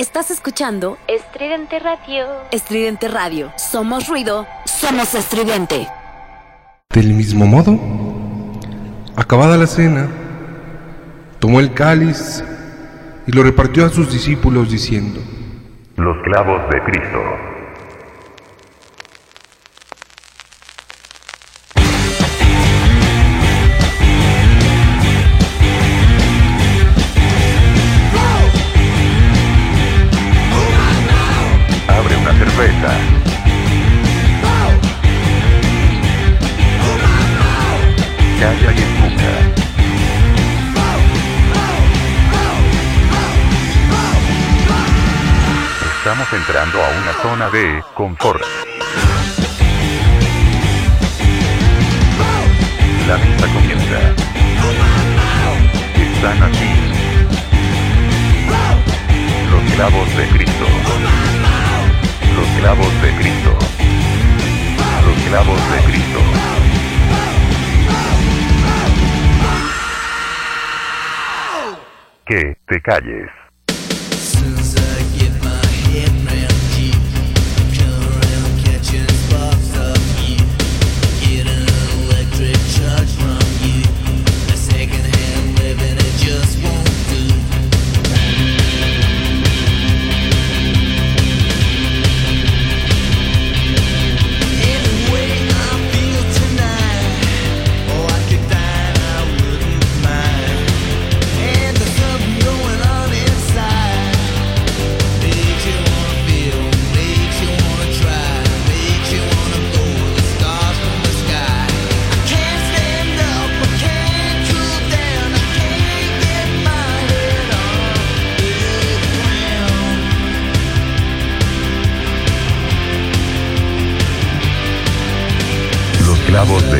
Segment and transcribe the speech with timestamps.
[0.00, 2.24] Estás escuchando Estridente Radio.
[2.52, 3.52] Estridente Radio.
[3.56, 5.88] Somos ruido, somos estridente.
[6.88, 7.78] Del mismo modo,
[9.14, 10.08] acabada la cena,
[11.38, 12.42] tomó el cáliz
[13.26, 15.20] y lo repartió a sus discípulos diciendo,
[15.96, 17.49] Los clavos de Cristo.
[47.60, 48.40] De.
[53.06, 53.98] La misa comienza.
[55.94, 56.72] Están aquí.
[59.50, 60.66] Los clavos de Cristo.
[62.34, 63.58] Los clavos de Cristo.
[65.06, 66.20] Los clavos de Cristo.
[72.24, 73.49] Que te calles.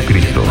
[0.03, 0.43] Cristo.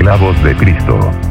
[0.00, 1.29] Los clavos de Cristo.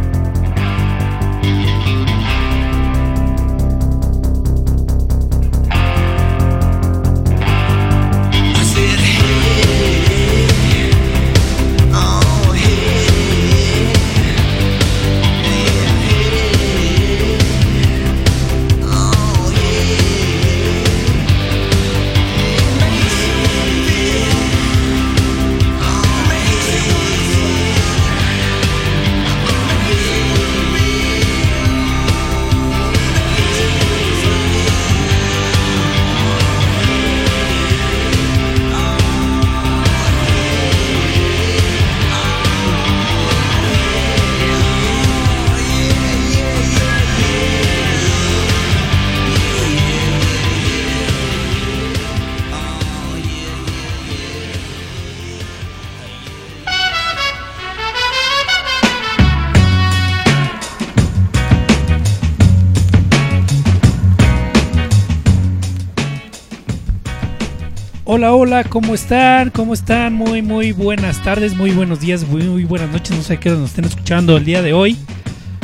[68.20, 69.50] Hola, hola, ¿cómo están?
[69.50, 70.14] ¿Cómo están?
[70.14, 73.16] Muy, muy buenas tardes, muy buenos días, muy, muy buenas noches.
[73.16, 74.98] No sé qué nos estén escuchando el día de hoy.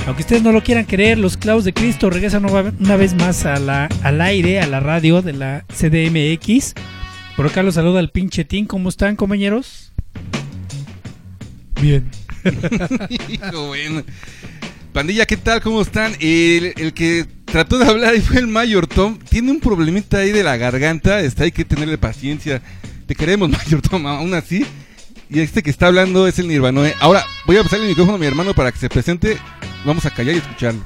[0.07, 3.45] Aunque ustedes no lo quieran creer, los clavos de Cristo regresan una una vez más
[3.45, 6.75] a la, al aire, a la radio de la CDMX.
[7.35, 8.67] Por acá los saluda el pinche Tim.
[8.67, 9.91] ¿Cómo están, compañeros?
[11.81, 12.09] Bien.
[13.27, 14.01] Hijo, bueno.
[14.93, 15.59] Pandilla, ¿qué tal?
[15.59, 16.13] ¿Cómo están?
[16.21, 17.25] El, el que
[17.55, 19.17] trató de hablar y fue el Mayor Tom.
[19.17, 21.21] Tiene un problemita ahí de la garganta.
[21.21, 22.61] Está, hay que tenerle paciencia.
[23.07, 24.65] Te queremos, Mayor Tom, aún así.
[25.29, 26.93] Y este que está hablando es el Nirvanoe.
[26.99, 29.37] Ahora voy a pasarle el micrófono a mi hermano para que se presente.
[29.85, 30.81] Vamos a callar y escucharlo.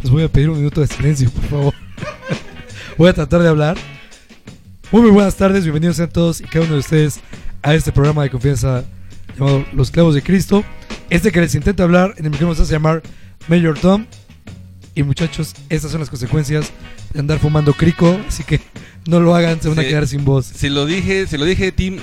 [0.00, 1.74] Les voy a pedir un minuto de silencio, por favor.
[2.96, 3.76] voy a tratar de hablar.
[4.92, 7.18] Muy, muy buenas tardes, bienvenidos sean todos y cada uno de ustedes
[7.62, 8.84] a este programa de confianza
[9.36, 10.62] llamado Los Clavos de Cristo.
[11.10, 13.02] Este que les intenta hablar en el micrófono se hace llamar
[13.48, 14.06] Mayor Tom.
[14.96, 16.72] Y muchachos, estas son las consecuencias
[17.12, 18.60] de andar fumando crico, así que
[19.06, 20.46] no lo hagan, se van a quedar sin voz.
[20.46, 21.98] Se lo dije, se lo dije, Tim.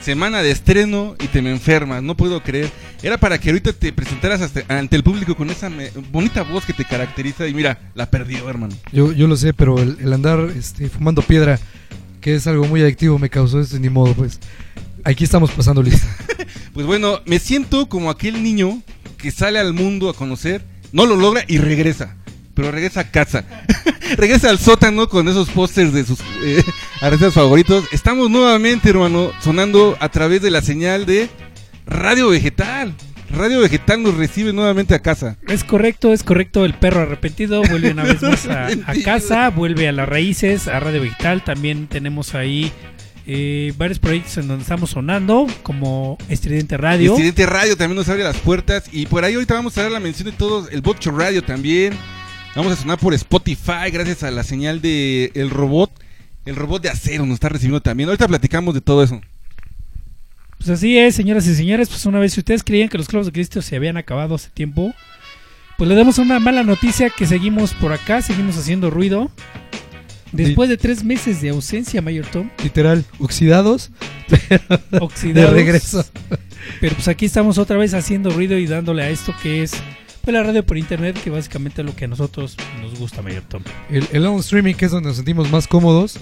[0.00, 2.70] Semana de estreno y te me enfermas, no puedo creer.
[3.02, 6.64] Era para que ahorita te presentaras hasta- ante el público con esa me- bonita voz
[6.64, 8.74] que te caracteriza y mira, la perdió, hermano.
[8.92, 11.60] Yo, yo lo sé, pero el, el andar este, fumando piedra,
[12.22, 14.40] que es algo muy adictivo, me causó esto, ni modo, pues.
[15.04, 16.06] Aquí estamos pasando lista.
[16.72, 18.80] Pues bueno, me siento como aquel niño
[19.18, 22.16] que sale al mundo a conocer, no lo logra y regresa.
[22.60, 23.44] Pero regresa a casa.
[24.18, 26.62] regresa al sótano con esos pósters de sus eh,
[27.00, 27.86] artistas favoritos.
[27.90, 31.30] Estamos nuevamente, hermano, sonando a través de la señal de
[31.86, 32.92] Radio Vegetal.
[33.30, 35.38] Radio Vegetal nos recibe nuevamente a casa.
[35.48, 36.66] Es correcto, es correcto.
[36.66, 40.80] El perro arrepentido vuelve una vez más a, a casa, vuelve a las raíces, a
[40.80, 41.42] Radio Vegetal.
[41.42, 42.70] También tenemos ahí
[43.26, 47.14] eh, varios proyectos en donde estamos sonando, como Estridente Radio.
[47.14, 48.84] Presidente Radio también nos abre las puertas.
[48.92, 50.70] Y por ahí ahorita vamos a dar la mención de todos.
[50.70, 51.94] El Botcho Radio también.
[52.56, 55.90] Vamos a sonar por Spotify gracias a la señal de el robot.
[56.44, 58.08] El robot de acero nos está recibiendo también.
[58.08, 59.20] Ahorita platicamos de todo eso.
[60.58, 61.88] Pues así es, señoras y señores.
[61.88, 64.50] Pues una vez, si ustedes creían que los clavos de Cristo se habían acabado hace
[64.50, 64.92] tiempo,
[65.78, 69.30] pues le damos una mala noticia que seguimos por acá, seguimos haciendo ruido.
[70.32, 73.90] Después de tres meses de ausencia, Mayor Tom, Literal, oxidados,
[75.00, 75.50] oxidados.
[75.50, 76.04] de regreso.
[76.80, 79.72] Pero pues aquí estamos otra vez haciendo ruido y dándole a esto que es
[80.22, 83.42] pues, la radio por internet, que básicamente es lo que a nosotros nos gusta, Mayor
[83.48, 83.62] Tom.
[83.88, 86.18] El, el on streaming que es donde nos sentimos más cómodos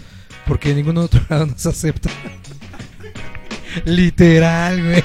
[0.47, 2.11] porque ningún otro lado nos acepta.
[3.85, 5.03] Literal, güey.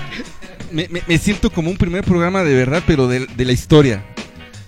[0.72, 4.04] Me, me- me siento como un primer programa de verdad, pero de, de la historia.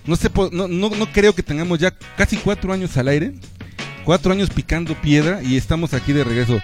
[0.06, 3.34] No, sé, po- no, no, no creo que tengamos ya casi cuatro años al aire.
[4.04, 6.60] Cuatro años picando piedra y estamos aquí de regreso.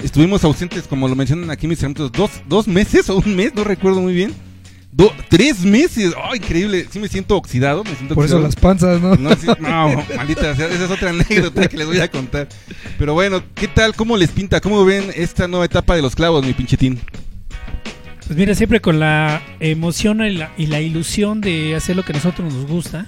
[0.00, 3.64] Estuvimos ausentes, como lo mencionan aquí mis hermanos, dos, dos meses o un mes, no
[3.64, 4.32] recuerdo muy bien.
[4.92, 6.86] Do- tres meses, oh, increíble.
[6.90, 9.14] Sí me siento oxidado, me siento Por eso las panzas, ¿no?
[9.14, 12.48] No, sí, no, maldita sea, esa es otra anécdota que les voy a contar.
[12.98, 13.94] Pero bueno, ¿qué tal?
[13.94, 14.60] ¿Cómo les pinta?
[14.60, 16.98] ¿Cómo ven esta nueva etapa de los clavos, mi pinchetín?
[18.26, 22.12] Pues mira, siempre con la emoción y la, y la ilusión de hacer lo que
[22.12, 23.06] a nosotros nos gusta.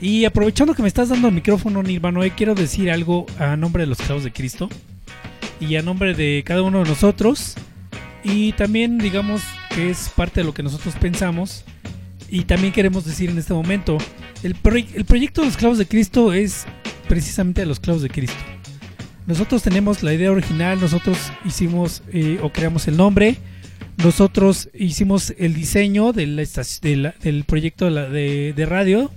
[0.00, 3.86] Y aprovechando que me estás dando el micrófono, Nirvanoe, quiero decir algo a nombre de
[3.86, 4.68] los clavos de Cristo
[5.60, 7.54] y a nombre de cada uno de nosotros.
[8.22, 9.42] Y también, digamos,
[9.74, 11.64] que es parte de lo que nosotros pensamos.
[12.28, 13.98] Y también queremos decir en este momento:
[14.42, 16.64] el, proy- el proyecto de los clavos de Cristo es
[17.08, 18.38] precisamente de los clavos de Cristo.
[19.26, 23.38] Nosotros tenemos la idea original, nosotros hicimos eh, o creamos el nombre,
[23.96, 29.10] nosotros hicimos el diseño del proyecto de radio,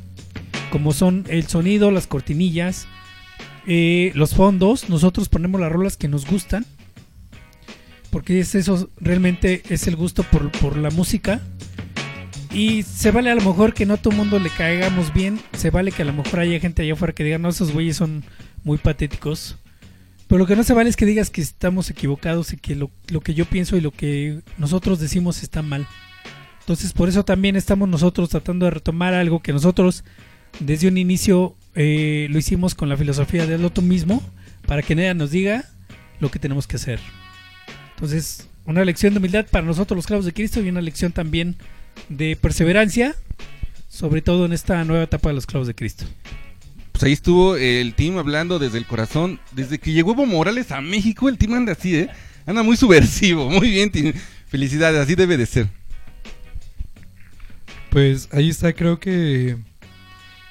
[0.72, 2.88] como son el sonido, las cortinillas,
[3.66, 4.90] eh, los fondos.
[4.90, 6.66] Nosotros ponemos las rolas que nos gustan,
[8.10, 11.42] porque es eso, realmente es el gusto por, la música.
[12.52, 15.70] Y se vale a lo mejor que no a todo mundo le caigamos bien, se
[15.70, 18.24] vale que a lo mejor haya gente allá afuera que diga, no, esos güeyes son
[18.64, 19.58] muy patéticos.
[20.28, 22.92] Pero lo que no se vale es que digas que estamos equivocados y que lo,
[23.22, 25.88] que yo pienso y lo que nosotros decimos está mal.
[26.60, 30.04] Entonces por eso también estamos nosotros tratando de retomar algo que nosotros
[30.60, 34.22] desde un inicio eh, lo hicimos con la filosofía de hazlo tú mismo
[34.66, 35.64] para que nadie nos diga
[36.20, 37.00] lo que tenemos que hacer.
[37.98, 41.56] Entonces una lección de humildad para nosotros los clavos de Cristo y una lección también
[42.10, 43.16] de perseverancia,
[43.90, 46.06] sobre todo en esta nueva etapa de los clavos de Cristo.
[46.92, 49.40] Pues ahí estuvo el team hablando desde el corazón.
[49.52, 52.10] Desde que llegó Evo Morales a México, el team anda así, ¿eh?
[52.46, 53.50] Anda muy subversivo.
[53.50, 54.14] Muy bien, team.
[54.48, 55.68] Felicidades, así debe de ser.
[57.90, 59.58] Pues ahí está, creo que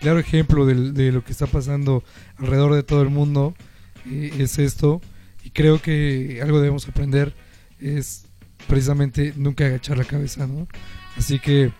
[0.00, 2.02] claro ejemplo del- de, lo que está pasando
[2.38, 3.54] alrededor de todo el mundo
[4.10, 5.00] eh, es esto.
[5.56, 7.32] Creo que algo debemos aprender
[7.80, 8.26] es
[8.68, 10.68] precisamente nunca agachar la cabeza, ¿no?
[11.16, 11.72] Así que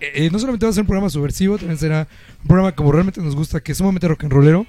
[0.00, 2.08] eh, no solamente va a ser un programa subversivo, también será
[2.42, 4.66] un programa como realmente nos gusta, que es sumamente rock and rollero.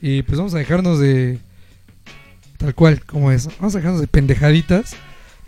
[0.00, 1.38] Y pues vamos a dejarnos de
[2.56, 3.46] tal cual, como es.
[3.58, 4.96] Vamos a dejarnos de pendejaditas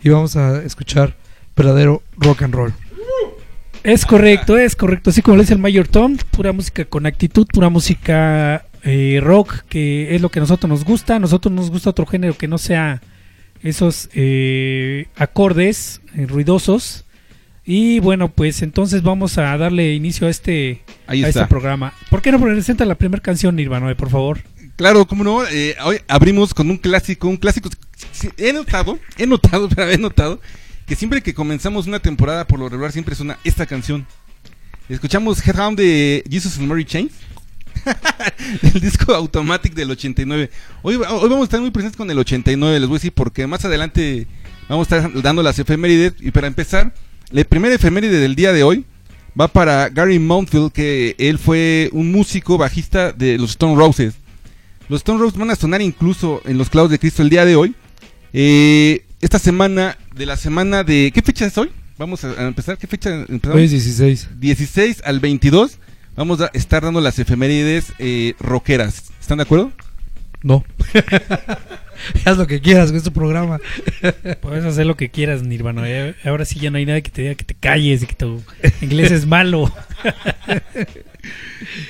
[0.03, 1.17] y vamos a escuchar
[1.55, 2.73] verdadero rock and roll.
[3.83, 5.09] Es correcto, es correcto.
[5.09, 9.63] Así como lo dice el Mayor Tom, pura música con actitud, pura música eh, rock,
[9.69, 11.15] que es lo que a nosotros nos gusta.
[11.15, 13.01] A nosotros nos gusta otro género que no sea
[13.61, 17.05] esos eh, acordes eh, ruidosos.
[17.65, 21.41] Y bueno, pues entonces vamos a darle inicio a este, Ahí a está.
[21.41, 21.93] este programa.
[22.09, 24.41] ¿Por qué no presenta la primera canción, Nirvana, por favor?
[24.75, 25.45] Claro, cómo no.
[25.47, 27.69] eh, hoy abrimos con un clásico, un clásico.
[28.37, 30.41] He notado, he notado, pero he notado
[30.85, 34.05] que siempre que comenzamos una temporada, por lo regular, siempre suena esta canción.
[34.89, 37.09] Escuchamos Headhound de Jesus and Mary Chain.
[38.73, 40.49] el disco Automatic del 89.
[40.81, 43.47] Hoy, hoy vamos a estar muy presentes con el 89, les voy a decir porque
[43.47, 44.27] más adelante
[44.69, 46.13] vamos a estar dando las efemérides.
[46.19, 46.93] Y para empezar,
[47.31, 48.85] la primera efeméride del día de hoy
[49.39, 54.15] va para Gary Mountfield, que él fue un músico bajista de los Stone Roses.
[54.89, 57.55] Los Stone Roses van a sonar incluso en los clavos de Cristo el día de
[57.55, 57.75] hoy.
[58.33, 61.11] Eh, esta semana, de la semana de...
[61.13, 61.71] ¿Qué fecha es hoy?
[61.97, 62.77] Vamos a, a empezar.
[62.77, 63.55] ¿Qué fecha empezamos?
[63.55, 64.29] Hoy es 16.
[64.39, 65.79] 16 al 22
[66.15, 69.11] vamos a estar dando las efemérides eh, rockeras.
[69.19, 69.71] ¿Están de acuerdo?
[70.41, 70.63] No.
[72.25, 73.59] Haz lo que quieras con este programa.
[74.41, 75.83] Puedes hacer lo que quieras, Nirvana.
[75.85, 76.15] eh.
[76.25, 78.43] Ahora sí ya no hay nadie que te diga que te calles y que tu
[78.81, 79.71] inglés es malo.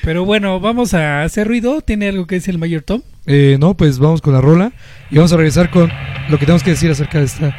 [0.04, 1.82] Pero bueno, vamos a hacer ruido.
[1.82, 3.02] ¿Tiene algo que decir el Mayor Tom?
[3.26, 4.72] Eh, no, pues vamos con la rola
[5.10, 5.92] y vamos a regresar con
[6.30, 7.56] lo que tenemos que decir acerca de esta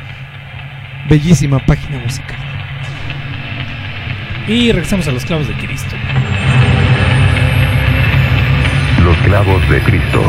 [1.09, 2.37] bellísima página musical.
[4.47, 5.97] Y regresamos a los clavos de Cristo.
[9.05, 10.23] Los clavos de Cristo.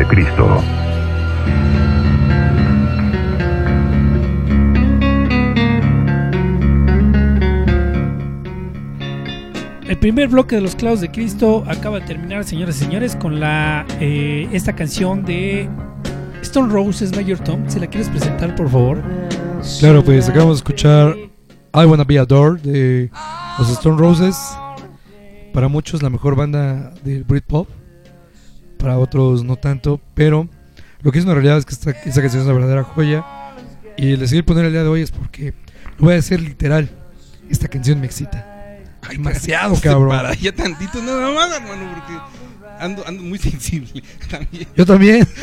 [0.00, 0.62] De Cristo.
[9.86, 13.40] El primer bloque de los clavos de Cristo acaba de terminar, señoras y señores, con
[13.40, 15.68] la eh, esta canción de
[16.40, 17.68] Stone Roses Mayor Tom.
[17.68, 19.02] Si la quieres presentar, por favor.
[19.80, 21.14] Claro, pues acabamos de escuchar
[21.74, 23.10] I Wanna Be Adored de
[23.58, 24.36] los Stone Roses.
[25.52, 27.79] Para muchos la mejor banda del Britpop.
[28.80, 30.00] Para otros no tanto.
[30.14, 30.48] Pero
[31.02, 33.24] lo que es una realidad es que esta, esta canción es una verdadera joya.
[33.96, 35.52] Y el decidir poner el día de hoy es porque
[35.98, 36.88] lo voy a decir literal.
[37.50, 38.46] Esta canción me excita.
[39.02, 40.10] Ay, Demasiado, cabrón.
[40.10, 42.18] para ya tantito, nada más, hermano, porque
[42.78, 44.66] ando, ando muy sensible también.
[44.76, 45.26] Yo también.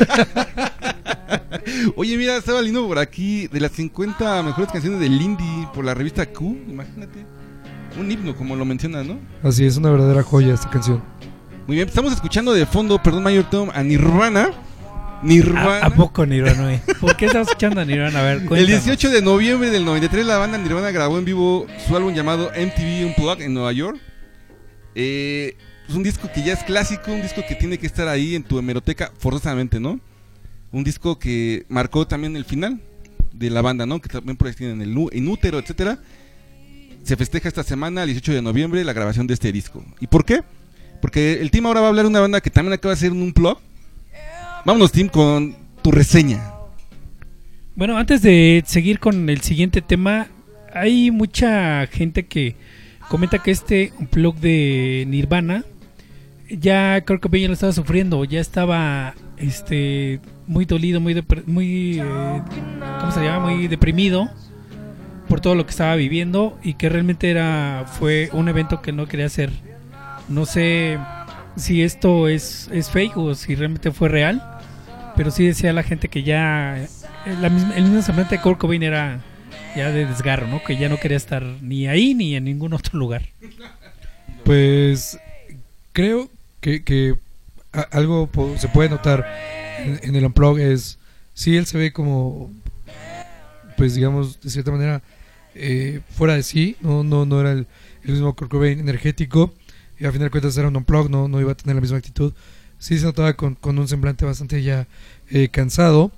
[1.96, 5.94] Oye, mira, estaba leyendo por aquí de las 50 mejores canciones del indie por la
[5.94, 7.24] revista Q, imagínate.
[7.98, 9.18] Un himno, como lo menciona, ¿no?
[9.42, 11.02] Así es, una verdadera joya esta canción.
[11.68, 14.50] Muy bien, estamos escuchando de fondo, perdón, Mayor Tom, a Nirvana.
[15.22, 15.84] Nirvana.
[15.84, 16.74] ¿A, a poco Nirvana?
[16.74, 16.82] eh?
[17.00, 18.20] ¿Por qué estás escuchando a Nirvana?
[18.20, 18.84] A ver, El cuéntanos.
[18.84, 23.06] 18 de noviembre del 93 la banda Nirvana grabó en vivo su álbum llamado MTV
[23.08, 23.98] Unplugged en Nueva York.
[24.94, 25.56] Eh,
[25.88, 28.42] es un disco que ya es clásico, un disco que tiene que estar ahí en
[28.44, 30.00] tu hemeroteca forzosamente, ¿no?
[30.72, 32.80] Un disco que marcó también el final
[33.32, 34.00] de la banda, ¿no?
[34.00, 35.98] Que también por ahí tienen el nu- Inútero, etcétera.
[37.02, 39.84] Se festeja esta semana, el 18 de noviembre, la grabación de este disco.
[40.00, 40.42] ¿Y por qué?
[41.00, 43.12] Porque el team ahora va a hablar de una banda que también acaba de hacer
[43.12, 43.62] un Unplugged.
[44.64, 46.52] Vámonos, team, con tu reseña.
[47.76, 50.26] Bueno, antes de seguir con el siguiente tema,
[50.74, 52.56] hay mucha gente que
[53.08, 55.64] comenta que este blog de Nirvana
[56.50, 62.42] ya creo que ya lo estaba sufriendo, ya estaba este muy dolido, muy muy eh,
[63.00, 63.50] ¿cómo se llama?
[63.50, 64.28] muy deprimido
[65.28, 69.06] por todo lo que estaba viviendo y que realmente era fue un evento que no
[69.06, 69.50] quería hacer.
[70.28, 70.98] No sé
[71.56, 74.42] si esto es, es fake o si realmente fue real,
[75.16, 76.88] pero sí decía la gente que ya eh,
[77.40, 79.20] la misma, el mismo semblante de Kurt Cobain era
[79.76, 80.62] ya de desgarro, ¿no?
[80.62, 83.22] Que ya no quería estar ni ahí ni en ningún otro lugar.
[84.44, 85.18] Pues
[85.92, 87.16] creo que, que
[87.90, 89.26] algo se puede notar
[89.78, 90.98] en, en el Unplug es,
[91.34, 92.50] sí, él se ve como,
[93.76, 95.02] pues digamos, de cierta manera,
[95.54, 97.66] eh, fuera de sí, no, no, no era el,
[98.04, 99.52] el mismo Kurt Cobain energético,
[99.98, 101.98] y al final de cuentas era un Unplug, no, no iba a tener la misma
[101.98, 102.32] actitud.
[102.78, 104.86] Sí se notaba con, con un semblante bastante ya
[105.30, 106.12] eh, cansado,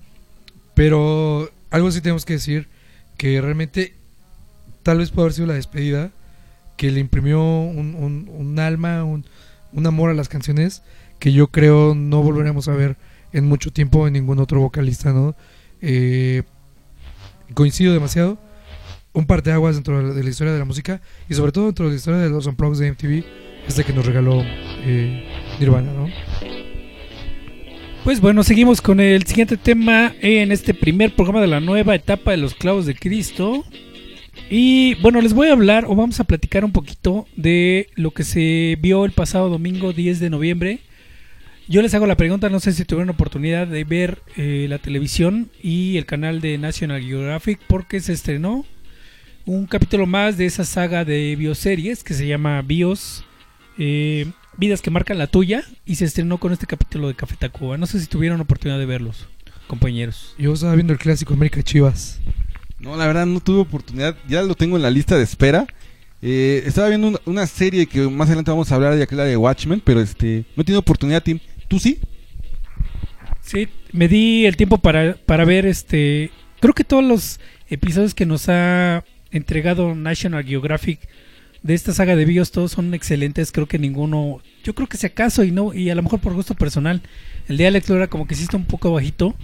[0.74, 2.68] pero algo sí tenemos que decir,
[3.16, 3.94] que realmente
[4.82, 6.10] tal vez puede haber sido la despedida,
[6.76, 9.24] que le imprimió un, un- un alma, un,
[9.72, 10.82] un amor a las canciones
[11.18, 12.96] que yo creo no volveremos a ver
[13.32, 15.34] en mucho tiempo en ningún otro vocalista, ¿no?
[15.82, 16.42] Eh,
[17.54, 18.38] coincido demasiado.
[19.12, 21.52] Un par de aguas dentro de la, de la historia de la música y sobre
[21.52, 23.24] todo dentro de la historia de los unplugs de MTV,
[23.66, 24.42] este que nos regaló
[24.84, 25.24] eh,
[25.58, 26.08] Nirvana, ¿no?
[28.04, 32.30] Pues bueno, seguimos con el siguiente tema en este primer programa de la nueva etapa
[32.30, 33.62] de los clavos de Cristo.
[34.48, 38.24] Y bueno, les voy a hablar o vamos a platicar un poquito de lo que
[38.24, 40.80] se vio el pasado domingo 10 de noviembre.
[41.68, 45.50] Yo les hago la pregunta, no sé si tuvieron oportunidad de ver eh, la televisión
[45.62, 48.64] y el canal de National Geographic porque se estrenó
[49.50, 53.24] un capítulo más de esa saga de bioseries que se llama Bios,
[53.78, 57.76] eh, Vidas que marcan la tuya y se estrenó con este capítulo de Café Tacuba.
[57.76, 59.26] No sé si tuvieron oportunidad de verlos,
[59.66, 60.36] compañeros.
[60.38, 62.20] Yo estaba viendo el clásico América Chivas.
[62.78, 64.16] No, la verdad no tuve oportunidad.
[64.28, 65.66] Ya lo tengo en la lista de espera.
[66.22, 69.36] Eh, estaba viendo una, una serie que más adelante vamos a hablar de aquella de
[69.36, 71.40] Watchmen, pero este no he tenido oportunidad, Tim.
[71.66, 71.98] ¿Tú sí?
[73.40, 76.30] Sí, me di el tiempo para, para ver este.
[76.60, 81.00] Creo que todos los episodios que nos ha entregado National Geographic
[81.62, 83.52] de esta saga de bios todos son excelentes.
[83.52, 84.40] Creo que ninguno.
[84.64, 87.02] Yo creo que si acaso y no y a lo mejor por gusto personal,
[87.48, 89.34] el de Alex Lora como que sí está un poco bajito,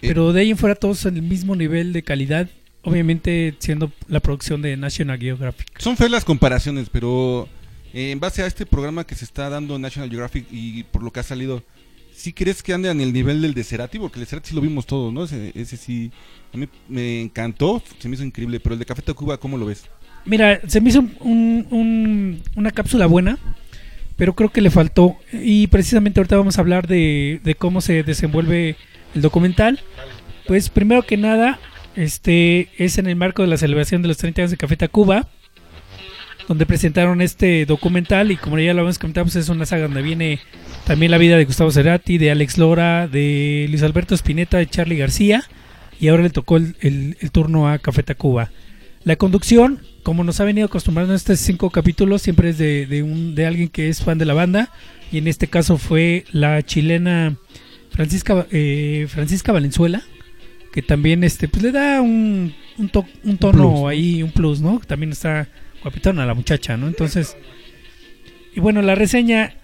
[0.00, 2.48] pero de ahí en fuera todos en el mismo nivel de calidad.
[2.82, 5.80] Obviamente siendo la producción de National Geographic.
[5.80, 7.48] Son feas las comparaciones, pero
[7.92, 11.10] eh, en base a este programa que se está dando National Geographic y por lo
[11.10, 11.64] que ha salido,
[12.26, 14.00] ¿sí crees que ande en el nivel del de Cerati?
[14.00, 15.22] Porque el de Cerati sí lo vimos todos, ¿no?
[15.22, 16.10] Ese, ese sí,
[16.52, 19.66] a mí me encantó, se me hizo increíble, pero el de Café Tacuba, ¿cómo lo
[19.66, 19.84] ves?
[20.24, 23.38] Mira, se me hizo un- una cápsula buena,
[24.16, 25.16] pero creo que le faltó.
[25.32, 28.74] Y precisamente ahorita vamos a hablar de, de cómo se desenvuelve
[29.14, 29.78] el documental.
[30.48, 31.60] Pues primero que nada,
[31.94, 35.28] este es en el marco de la celebración de los 30 años de Café Tacuba,
[36.48, 40.02] donde presentaron este documental y como ya lo habíamos comentado, pues es una saga donde
[40.02, 40.38] viene
[40.86, 44.96] también la vida de Gustavo Cerati, de Alex Lora, de Luis Alberto Spinetta, de Charlie
[44.96, 45.42] García
[45.98, 48.50] y ahora le tocó el, el- el turno a Café Tacuba.
[49.02, 53.02] La conducción, como nos ha venido acostumbrando en estos cinco capítulos, siempre es de, de
[53.02, 54.70] un, de alguien que es fan de la banda.
[55.12, 57.36] Y en este caso fue la chilena
[57.90, 60.02] Francisca, eh, Francisca Valenzuela,
[60.72, 64.60] que también este, pues le da un, un, to- un tono plus, ahí, un plus,
[64.60, 64.80] ¿no?
[64.86, 65.48] También está
[65.86, 66.88] guapitona la muchacha, ¿no?
[66.88, 67.36] Entonces,
[68.56, 69.54] y bueno, la reseña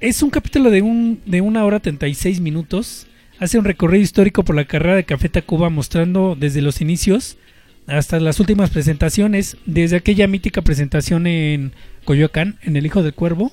[0.00, 3.06] es un capítulo de, un, de una hora 36 minutos.
[3.38, 7.38] Hace un recorrido histórico por la carrera de Café Tacuba mostrando desde los inicios
[7.86, 11.72] hasta las últimas presentaciones, desde aquella mítica presentación en
[12.04, 13.50] Coyoacán, en El Hijo del Cuervo.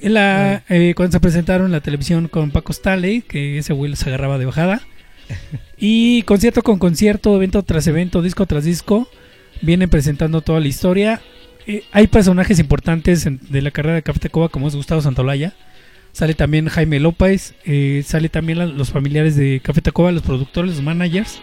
[0.00, 3.90] En la, eh, cuando se presentaron en la televisión con Paco Stanley, que ese güey
[3.90, 4.82] los agarraba de bajada.
[5.80, 9.08] Y concierto con concierto, evento tras evento, disco tras disco,
[9.62, 11.20] vienen presentando toda la historia.
[11.68, 15.52] Eh, hay personajes importantes de la carrera de Café Tacuba, como es Gustavo Santolaya.
[16.12, 20.82] Sale también Jaime López, eh, sale también los familiares de Café Tacuba, los productores, los
[20.82, 21.40] managers.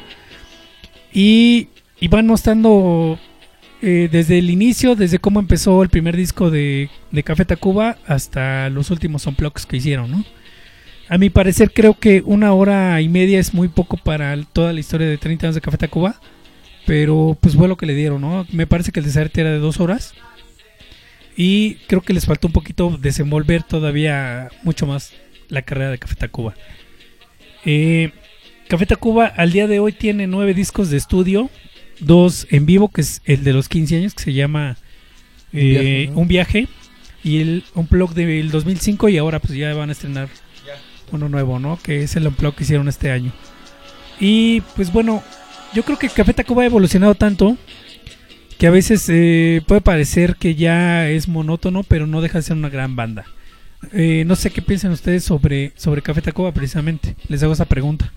[1.13, 1.67] Y,
[1.99, 3.19] y van mostrando
[3.83, 8.71] eh, desde el inicio, desde cómo empezó el primer disco de, de Café Tacuba hasta
[8.71, 10.25] los últimos unplugs que hicieron, ¿no?
[11.07, 14.79] A mi parecer creo que una hora y media es muy poco para toda la
[14.79, 16.19] historia de 30 años de Café Tacuba.
[16.85, 18.45] Pero pues fue lo que le dieron, ¿no?
[18.51, 20.13] Me parece que el desarte era de dos horas.
[21.35, 25.13] Y creo que les faltó un poquito desenvolver todavía mucho más
[25.49, 26.53] la carrera de Café Tacuba.
[27.65, 28.11] Eh,
[28.67, 31.49] Café Tacuba al día de hoy tiene nueve discos de estudio,
[31.99, 34.77] dos en vivo, que es el de los 15 años, que se llama
[35.51, 36.19] Un eh, viaje, ¿no?
[36.19, 36.67] Un viaje,
[37.23, 40.29] y el Unplug del 2005, y ahora pues ya van a estrenar
[41.11, 41.77] uno nuevo, ¿no?
[41.81, 43.31] Que es el Unplug que hicieron este año.
[44.19, 45.21] Y pues bueno,
[45.75, 47.57] yo creo que Café Tacuba ha evolucionado tanto
[48.57, 52.55] que a veces eh, puede parecer que ya es monótono, pero no deja de ser
[52.55, 53.25] una gran banda.
[53.91, 57.17] Eh, no sé qué piensan ustedes sobre, sobre Café Tacuba precisamente.
[57.27, 58.09] Les hago esa pregunta.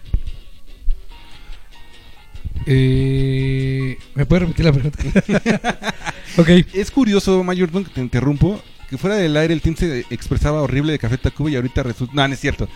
[2.65, 4.99] Eh, ¿Me puede repetir la pregunta?
[6.37, 6.49] ok.
[6.75, 10.93] Es curioso, Mayor, que te interrumpo, que fuera del aire el team se expresaba horrible
[10.93, 12.15] de Café Tacuba y ahorita resulta...
[12.15, 12.69] No, no es cierto.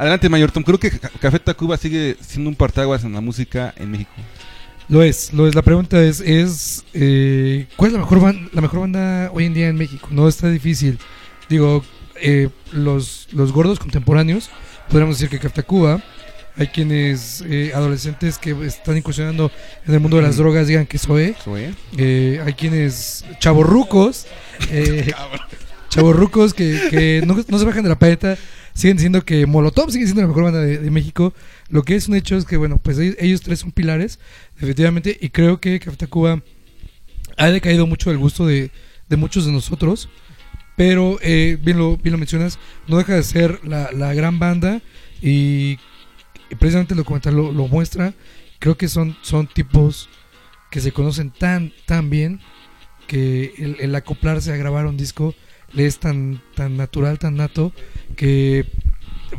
[0.00, 0.62] Adelante, Mayor Tom.
[0.62, 4.10] Creo que Ca- Café Tacuba sigue siendo un partaguas en la música en México.
[4.88, 5.54] Lo es, lo es.
[5.54, 9.54] La pregunta es, es eh, ¿cuál es la mejor, ban- la mejor banda hoy en
[9.54, 10.08] día en México?
[10.10, 10.98] No está difícil.
[11.48, 11.84] Digo,
[12.22, 14.48] eh, los, los gordos contemporáneos,
[14.88, 16.02] podríamos decir que Café Tacuba.
[16.56, 19.52] Hay quienes, eh, adolescentes que están incursionando
[19.86, 20.38] en el mundo de las Mm.
[20.38, 21.34] drogas, digan que Zoé.
[21.96, 24.26] Eh, hay quienes, chavorrucos,
[24.70, 25.12] eh,
[25.90, 28.38] chavorrucos que, que no, se bajan de la paleta,
[28.72, 31.34] siguen diciendo que Molotov sigue siendo la mejor banda de, México.
[31.68, 34.18] Lo que es un hecho es que, bueno, pues ellos, tres son pilares,
[34.54, 36.42] definitivamente, y creo que Café Tacuba
[37.36, 38.70] ha decaído mucho el gusto de,
[39.10, 40.08] muchos de nosotros.
[40.76, 44.80] Pero, eh, bien, lo, bien lo mencionas, no deja de ser la, gran banda
[45.20, 45.78] y,
[46.58, 48.14] precisamente el documental lo, muestra.
[48.60, 50.08] Creo que son, son tipos
[50.70, 52.40] que se conocen tan, tan bien
[53.08, 55.34] que el acoplarse a grabar un disco
[55.72, 57.72] le es tan, tan natural, tan nato,
[58.16, 58.66] que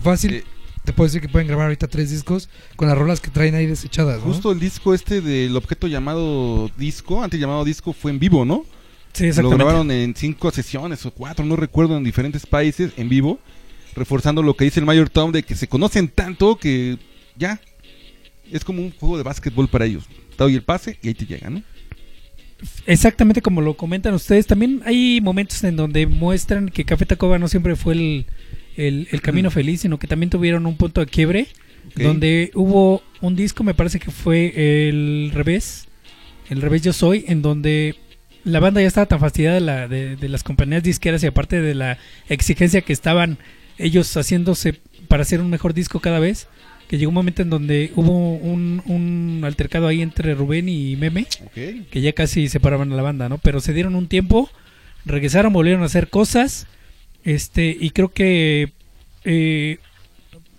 [0.01, 0.43] fácil,
[0.83, 3.65] te puedo decir que pueden grabar ahorita tres discos con las rolas que traen ahí
[3.65, 4.25] desechadas, ¿no?
[4.25, 8.65] Justo el disco este del objeto llamado disco, antes llamado disco, fue en vivo, ¿no?
[9.13, 13.39] Sí, Lo grabaron en cinco sesiones o cuatro, no recuerdo, en diferentes países, en vivo,
[13.93, 16.97] reforzando lo que dice el Mayor Tom de que se conocen tanto que
[17.35, 17.59] ya
[18.49, 20.05] es como un juego de básquetbol para ellos.
[20.37, 21.61] Te doy el pase y ahí te llega, ¿no?
[22.85, 24.47] Exactamente como lo comentan ustedes.
[24.47, 28.25] También hay momentos en donde muestran que Café Tacuba no siempre fue el,
[28.75, 29.53] el- el camino Mm.
[29.53, 31.47] feliz, sino que también tuvieron un punto de quiebre,
[31.95, 34.53] donde hubo un disco, me parece que fue
[34.89, 35.87] el revés,
[36.49, 37.95] el revés Yo Soy, en donde
[38.43, 41.61] la banda ya estaba tan fastidiada de, la- de- de las compañías disqueras y aparte
[41.61, 41.97] de la
[42.29, 43.37] exigencia que estaban
[43.77, 44.75] ellos haciéndose
[45.07, 46.47] para hacer un mejor disco cada vez,
[46.91, 51.25] que llegó un momento en donde hubo un, un altercado ahí entre Rubén y Meme
[51.45, 51.53] Ok.
[51.89, 53.37] que ya casi separaban a la banda, ¿no?
[53.37, 54.49] Pero se dieron un tiempo,
[55.05, 56.67] regresaron, volvieron a hacer cosas,
[57.23, 58.73] este, y creo que
[59.23, 59.77] eh,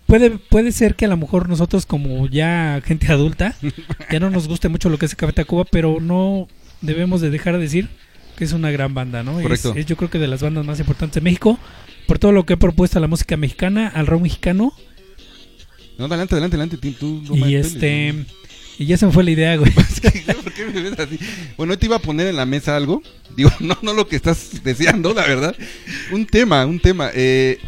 [0.06, 3.54] puede, puede ser que a lo mejor nosotros como ya gente adulta,
[4.10, 6.48] ya no nos guste mucho lo que es Café Tacuba, pero no
[6.80, 7.88] debemos de dejar de decir
[8.36, 9.36] que es una gran banda, ¿no?
[9.38, 9.74] Es- Correcto.
[9.76, 11.58] Es, yo creo que de las bandas más importantes de México,
[12.06, 14.72] por todo lo que ha propuesto a la música mexicana, al rock mexicano,
[16.02, 16.76] No, adelante, adelante, adelante.
[16.78, 18.12] Tim, Tú, no y este...
[18.76, 19.70] Y ya se me fue la idea, güey.
[20.42, 21.16] ¿Por qué me ves así?
[21.56, 23.02] Bueno, hoy te iba a poner en la mesa algo.
[23.36, 25.54] Digo, no, no lo que estás deseando, la verdad.
[26.10, 27.10] Un tema, un tema.
[27.14, 27.58] Eh,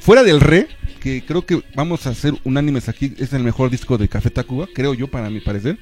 [0.00, 0.68] fuera del re,
[1.00, 4.68] que creo que vamos a ser unánimes aquí, es el mejor disco de Café Tacuba,
[4.74, 5.78] creo yo, para mi parecer.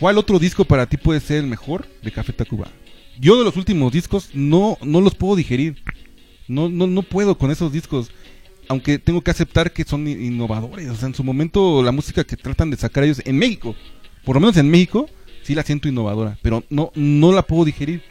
[0.00, 2.68] ¿Cuál otro disco para ti puede ser el mejor de Café Tacuba?
[3.20, 5.82] Yo de los últimos discos no, no los puedo digerir.
[6.48, 8.10] No, no, no puedo con esos discos.
[8.68, 10.88] Aunque tengo que aceptar que son innovadores.
[10.88, 13.74] O sea, en su momento la música que tratan de sacar ellos en México,
[14.24, 15.08] por lo menos en México,
[15.42, 16.36] sí la siento innovadora.
[16.42, 18.02] Pero no, no la puedo digerir.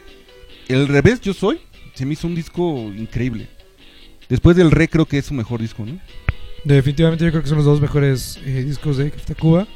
[0.68, 1.60] El revés, yo soy,
[1.94, 3.48] se me hizo un disco increíble.
[4.28, 6.00] Después del re creo que es su mejor disco, ¿no?
[6.64, 9.68] Definitivamente yo creo que son los dos mejores eh, discos de Café Tacuba.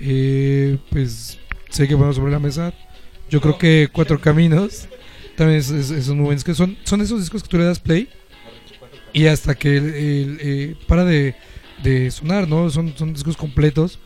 [0.00, 1.38] Eh, pues
[1.70, 2.74] sé que ponemos sobre la mesa.
[3.30, 4.88] Yo creo que Cuatro Caminos
[5.36, 6.54] también es, es- es un buen disco.
[6.54, 8.08] Son, son esos discos que tú le das play
[9.12, 11.34] y hasta que el- eh, para de,
[11.82, 12.70] de sonar, ¿no?
[12.70, 13.98] Son, son discos completos.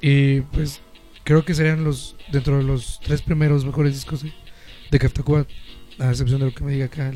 [0.00, 0.80] Y pues
[1.24, 4.32] creo que serían los dentro de los tres primeros mejores discos de,
[4.90, 5.46] de Café Tacuba,
[5.98, 7.12] a excepción de lo que me diga acá.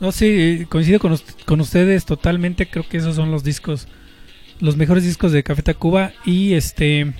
[0.00, 2.68] No, sí, coincido con, con ustedes totalmente.
[2.68, 3.86] Creo que esos son los discos,
[4.60, 6.12] los mejores discos de Café Tacuba.
[6.24, 7.12] Y este,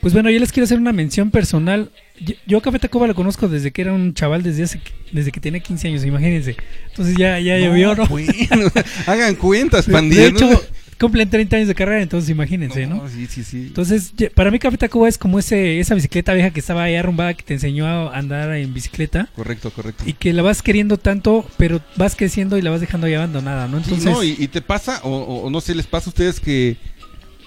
[0.00, 1.90] pues bueno, yo les quiero hacer una mención personal.
[2.24, 4.80] Yo, yo a Café Tacuba lo conozco desde que era un chaval, desde hace,
[5.12, 6.56] desde que tenía 15 años, imagínense.
[6.90, 8.06] Entonces ya, ya llovió, ¿no?
[8.06, 8.70] Bueno,
[9.06, 10.22] hagan cuentas, pandilla.
[10.24, 10.36] de ¿no?
[10.38, 10.62] hecho,
[11.00, 13.08] cumplen 30 años de carrera, entonces imagínense, ¿no?
[13.08, 13.56] Sí, sí, sí.
[13.66, 17.34] Entonces, para mí Café Tacuba es como ese, esa bicicleta vieja que estaba ahí arrumbada
[17.34, 20.04] que te enseñó a andar en bicicleta Correcto, correcto.
[20.06, 23.66] y que la vas queriendo tanto, pero vas creciendo y la vas dejando ahí abandonada,
[23.66, 23.78] ¿no?
[23.78, 26.38] Sí, Entonces, no, y, y te pasa, o- o no sé, les pasa a ustedes
[26.38, 26.76] que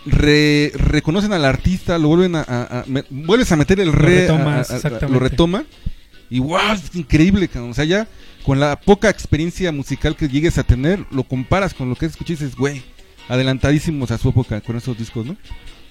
[0.06, 4.22] re- reconocen al artista, lo vuelven a, a- a- me- vuelves a meter el re,
[4.22, 5.64] retomas, a- lo retoma
[6.30, 7.72] y wow, es increíble, cabrón.
[7.72, 8.08] o sea, ya
[8.44, 12.42] con la poca experiencia musical que llegues a tener, lo comparas con lo que escuchas
[12.42, 12.82] y dices, güey,
[13.30, 15.36] adelantadísimos a su época con esos discos, ¿no?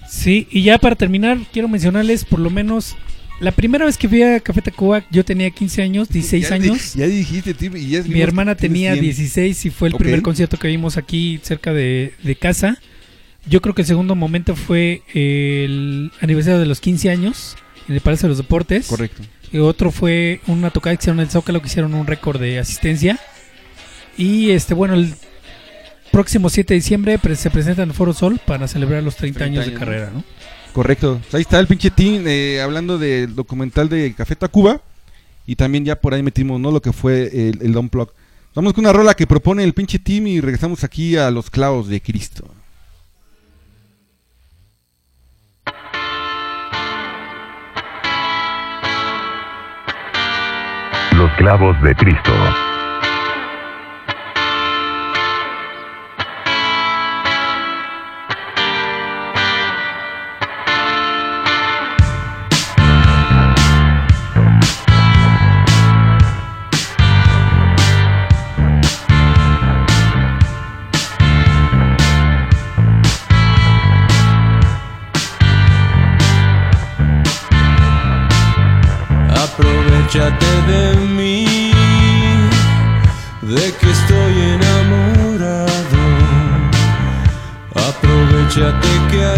[0.07, 2.95] sí, y ya para terminar, quiero mencionarles por lo menos
[3.41, 6.93] la primera vez que fui a Café Tacuba, yo tenía 15 años, 16 Ya años.
[6.93, 9.03] Ya dijiste, tío, y ya Mi hermana tenía 100.
[9.03, 9.99] 16 y fue el Ok.
[9.99, 12.77] primer concierto que vimos aquí cerca de, de casa.
[13.47, 17.55] Yo creo que el segundo momento fue el aniversario de los 15 años
[17.87, 18.87] en el Palacio de los Deportes.
[18.87, 19.21] Correcto.
[19.51, 22.59] Y otro fue una tocada que hicieron en el Zócalo, que hicieron un récord de
[22.59, 23.19] asistencia.
[24.17, 25.13] Y este, bueno, el
[26.11, 29.59] próximo 7 de diciembre se presenta en el Foro Sol para celebrar los 30, 30
[29.59, 30.23] años de carrera, ¿no?
[30.73, 31.21] Correcto.
[31.31, 34.81] Ahí está el pinche team eh, hablando del documental de Café Tacuba.
[35.47, 36.71] Y también ya por ahí metimos ¿no?
[36.71, 38.11] lo que fue el, el Unplug.
[38.55, 41.87] Vamos con una rola que propone el pinche team y regresamos aquí a los clavos
[41.87, 42.49] de Cristo.
[51.35, 52.74] Los clavos de Cristo.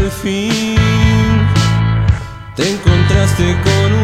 [0.10, 0.76] Fin.
[2.56, 3.97] Te encontraste con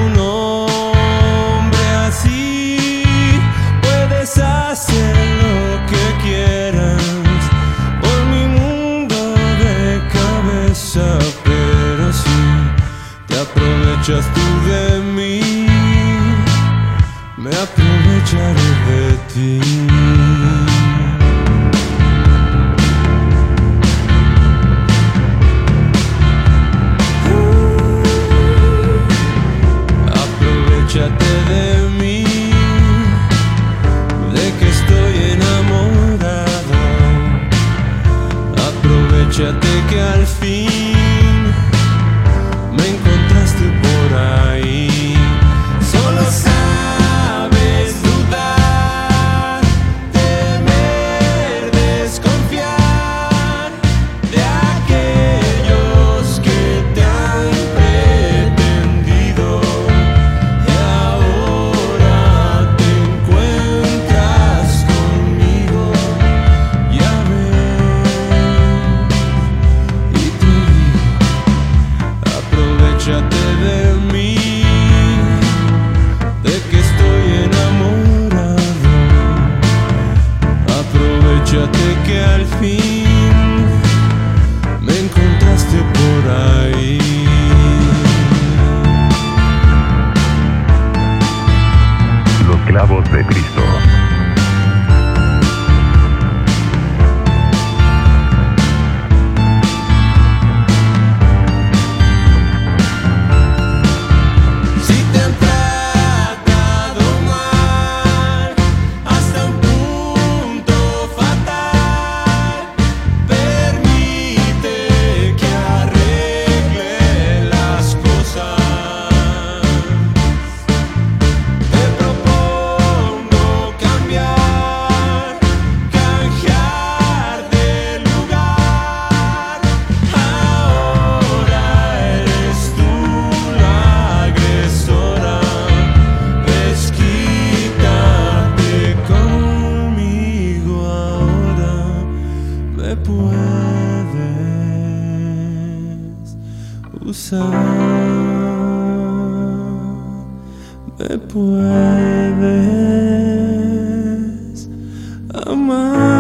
[155.92, 156.13] one.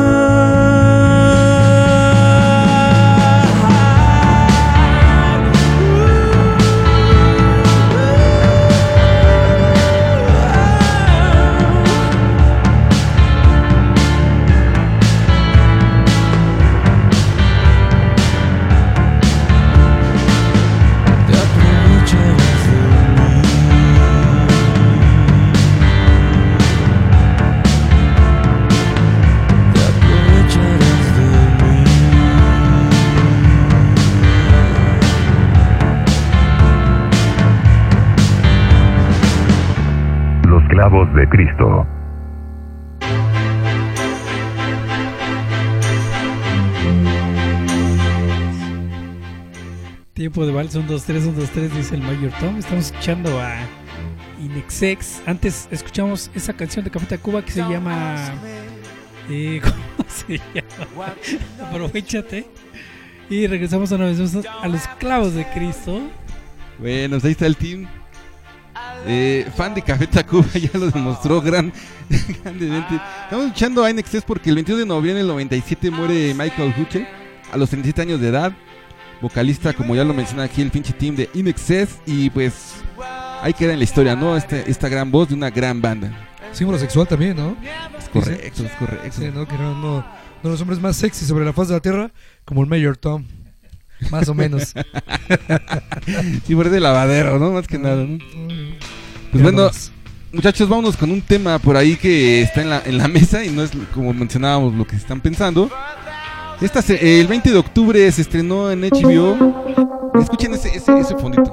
[50.73, 52.57] Tiempo de vals, 1, 2, 3, 1, 2, 3, dice el Mayor Tom.
[52.57, 53.55] Estamos escuchando a
[54.41, 55.21] Inexex.
[55.25, 58.33] Antes escuchamos esa canción de Café Tacuba que se llama.
[59.29, 59.61] eh,
[59.97, 61.13] ¿Cómo se llama?
[61.61, 62.45] Aprovechate.
[63.29, 66.01] Y regresamos una vez más a los clavos de Cristo.
[66.79, 67.87] Bueno, pues ahí está el team.
[69.05, 71.71] Eh, fan de Café Tacuba, ya lo demostró gran,
[72.43, 72.99] grandemente.
[73.23, 77.07] Estamos escuchando a NXS porque el 21 de noviembre del 97 muere Michael Huche
[77.51, 78.53] a los 37 años de edad.
[79.23, 82.01] Vocalista, como ya lo menciona aquí, el pinche team de INXS.
[82.05, 82.75] Y pues
[83.41, 84.35] ahí queda en la historia, ¿no?
[84.35, 86.11] Este, esta gran voz de una gran banda.
[86.51, 87.55] Símbolo sexual también, ¿no?
[87.97, 89.11] Es correcto, es correcto.
[89.17, 89.47] Sí, ¿no?
[89.47, 90.05] Que no, no, no
[90.43, 92.11] de los hombres más sexy sobre la faz de la tierra,
[92.43, 93.23] como el Mayor Tom.
[94.11, 94.73] Más o menos.
[96.45, 97.51] Sí, parece lavadero, ¿no?
[97.51, 98.17] Más que nada, ¿no?
[98.17, 98.73] Mm.
[99.31, 99.71] Pues bueno,
[100.33, 103.49] muchachos, vámonos con un tema por ahí que está en la, en la mesa y
[103.49, 105.71] no es como mencionábamos lo que están pensando.
[106.63, 109.35] Esta el 20 de octubre se estrenó en HBO.
[110.17, 111.51] Escuchen ese, ese, ese fondito.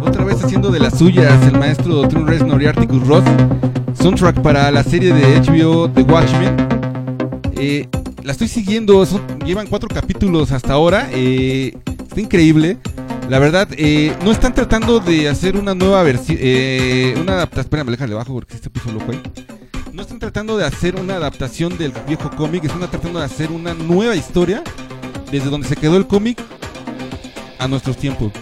[0.00, 3.24] Otra vez haciendo de las suyas el maestro Trent Reznor y Articus Ross.
[4.00, 6.56] Soundtrack para la serie de HBO The Watchmen.
[7.56, 7.88] Eh,
[8.22, 9.04] la estoy siguiendo,
[9.44, 11.08] llevan cuatro capítulos hasta ahora.
[11.10, 11.76] eh,
[12.08, 12.78] está increíble.
[13.28, 16.38] La verdad, eh, no están tratando de hacer una nueva versión.
[16.40, 17.64] Eh, una adaptación.
[17.64, 19.22] Espérame, déjale abajo porque se puso loco ahí.
[19.92, 23.74] No están tratando de hacer una adaptación del viejo cómic, están tratando de hacer una
[23.74, 24.62] nueva historia
[25.30, 26.42] desde donde se quedó el cómic
[27.58, 28.32] a nuestros tiempos.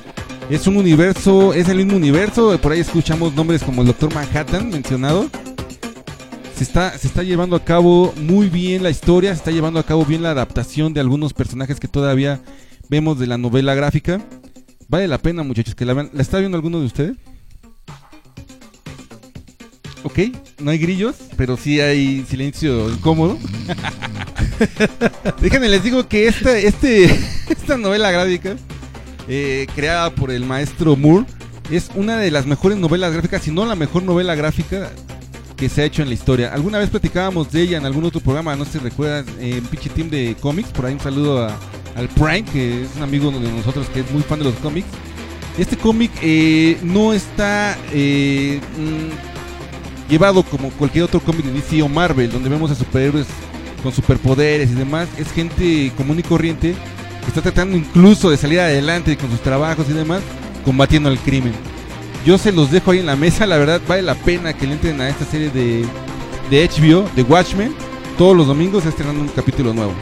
[0.49, 4.71] Es un universo, es el mismo universo, por ahí escuchamos nombres como el Doctor Manhattan
[4.71, 5.29] mencionado.
[6.57, 9.85] Se está, se está llevando a cabo muy bien la historia, se está llevando a
[9.85, 12.41] cabo bien la adaptación de algunos personajes que todavía
[12.89, 14.21] vemos de la novela gráfica.
[14.91, 16.11] Vale la pena, muchachos, que la vean.
[16.13, 17.17] ¿La está viendo alguno de ustedes?
[20.03, 20.19] Ok,
[20.59, 23.39] no hay grillos, pero sí hay silencio incómodo.
[25.41, 27.05] Déjenme les digo que esta, este,
[27.49, 28.57] esta novela gráfica,
[29.29, 31.25] eh, creada por el maestro Moore,
[31.71, 34.91] es una de las mejores novelas gráficas, si no la mejor novela gráfica
[35.61, 36.53] que se ha hecho en la historia.
[36.55, 39.91] Alguna vez platicábamos de ella en algún otro programa, no sé si recuerdan, en Pinche
[39.91, 40.71] Team de Comics.
[40.71, 41.57] Por ahí un saludo a-
[41.95, 44.87] al Prime, que es un amigo de nosotros que es muy fan de los cómics.
[45.59, 51.89] Este cómic eh, no está eh, mm, llevado como cualquier otro cómic de DC o
[51.89, 53.27] Marvel, donde vemos a superhéroes
[53.83, 55.09] con superpoderes y demás.
[55.19, 56.75] Es gente común y corriente
[57.21, 60.23] que está tratando incluso de salir adelante con sus trabajos y demás,
[60.65, 61.53] combatiendo el crimen.
[62.25, 64.75] Yo se los dejo ahí en la mesa, la verdad vale la pena que le
[64.75, 65.85] entren a esta serie de,
[66.51, 67.75] de HBO, de Watchmen.
[68.19, 69.93] Todos los domingos estrenando un capítulo nuevo.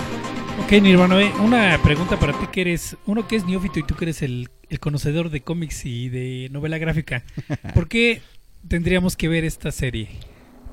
[0.65, 4.07] Ok, Nirvana, una pregunta para ti que eres uno que es neófito y tú que
[4.07, 7.23] eres el, el conocedor de cómics y de novela gráfica.
[7.75, 8.21] ¿Por qué
[8.67, 10.09] tendríamos que ver esta serie?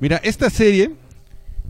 [0.00, 0.90] Mira, esta serie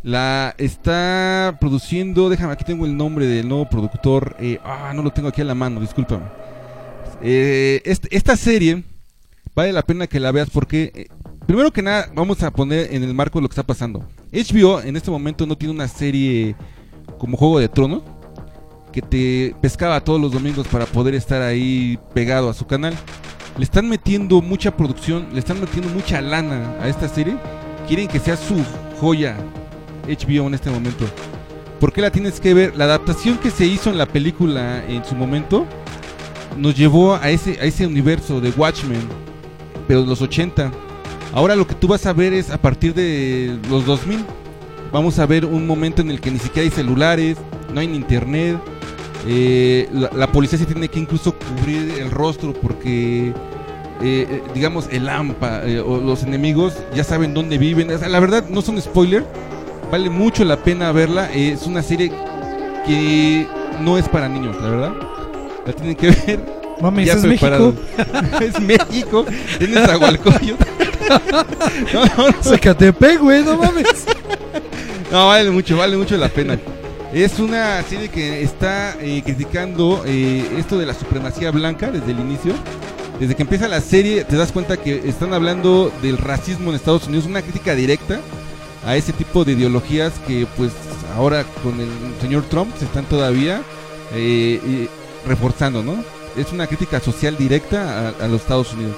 [0.03, 4.35] la está produciendo, déjame, aquí tengo el nombre del nuevo productor.
[4.41, 6.25] eh, ah, no lo tengo aquí a la mano, discúlpame.
[7.23, 8.83] Eh, est- esta serie
[9.57, 11.07] vale la pena que la veas porque, eh,
[11.47, 14.07] primero que nada, vamos a poner en el marco lo que está pasando.
[14.31, 16.55] HBO en este momento no tiene una serie
[17.19, 18.03] como Juego de Tronos
[18.93, 22.95] que te pescaba todos los domingos para poder estar ahí pegado a su canal.
[23.57, 27.37] Le están metiendo mucha producción, le están metiendo mucha lana a esta serie.
[27.89, 28.63] Quieren que sea su
[29.01, 29.37] joya
[30.07, 31.07] HBO en este momento.
[31.81, 32.77] ¿Por qué la tienes que ver?
[32.77, 35.67] La adaptación que se hizo en la película en su momento
[36.57, 39.01] nos llevó a ese, a ese universo de Watchmen,
[39.87, 40.71] pero de los 80.
[41.33, 44.25] Ahora lo que tú vas a ver es a partir de los 2000.
[44.93, 47.37] Vamos a ver un momento en el que ni siquiera hay celulares,
[47.73, 48.59] no hay ni internet.
[49.27, 53.33] eh, la, la policía se tiene que incluso cubrir el rostro porque, eh,
[54.03, 57.91] eh, digamos, el AMPA eh, o los enemigos ya saben dónde viven.
[57.91, 59.27] O sea, la verdad, no son spoiler.
[59.91, 61.31] Vale mucho la pena verla.
[61.33, 62.13] eh, es una serie
[62.87, 63.47] que
[63.81, 64.93] no es para niños, la verdad.
[65.67, 67.75] La tienen que ver Mames, ya es México.
[68.41, 69.27] es México,
[69.61, 70.65] es Nezahualcóyotl.
[71.93, 72.43] no, no, no.
[72.43, 74.07] Zacatepec, güey, no mames.
[75.11, 76.59] No, vale mucho, vale mucho la pena.
[77.13, 82.21] Es una serie que está eh, criticando eh, esto de la supremacía blanca desde el
[82.21, 82.55] inicio.
[83.21, 87.07] Desde que empieza la serie te das cuenta que están hablando del racismo en Estados
[87.07, 88.21] Unidos, una crítica directa
[88.85, 90.73] a ese tipo de ideologías que pues
[91.17, 91.89] ahora con el
[92.21, 93.63] señor Trump se están todavía
[94.15, 94.89] eh, eh,
[95.27, 95.97] reforzando, ¿no?
[96.37, 98.97] Es una crítica social directa a, a los Estados Unidos.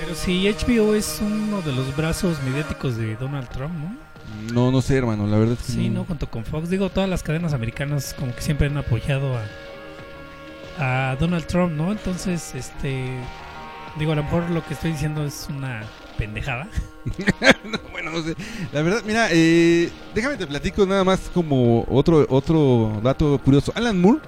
[0.00, 4.10] Pero si HBO es uno de los brazos mediáticos de Donald Trump, ¿no?
[4.52, 6.00] No, no sé, hermano, la verdad es que Sí, no.
[6.00, 6.04] ¿no?
[6.04, 6.70] Junto con Fox.
[6.70, 9.36] Digo, todas las cadenas americanas como que siempre han apoyado
[10.78, 11.92] a, a Donald Trump, ¿no?
[11.92, 13.20] Entonces, este...
[13.98, 15.82] Digo, a lo mejor lo que estoy diciendo es una
[16.16, 16.68] pendejada.
[17.64, 18.34] No, bueno, no sé.
[18.72, 23.72] La verdad, mira, eh, déjame te platico nada más como otro otro dato curioso.
[23.74, 24.20] Alan Moore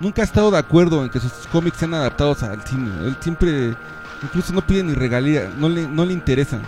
[0.00, 2.90] nunca ha estado de acuerdo en que sus cómics sean adaptados al cine.
[3.04, 3.74] Él siempre,
[4.22, 6.62] incluso no pide ni regalía, no le, no le interesan.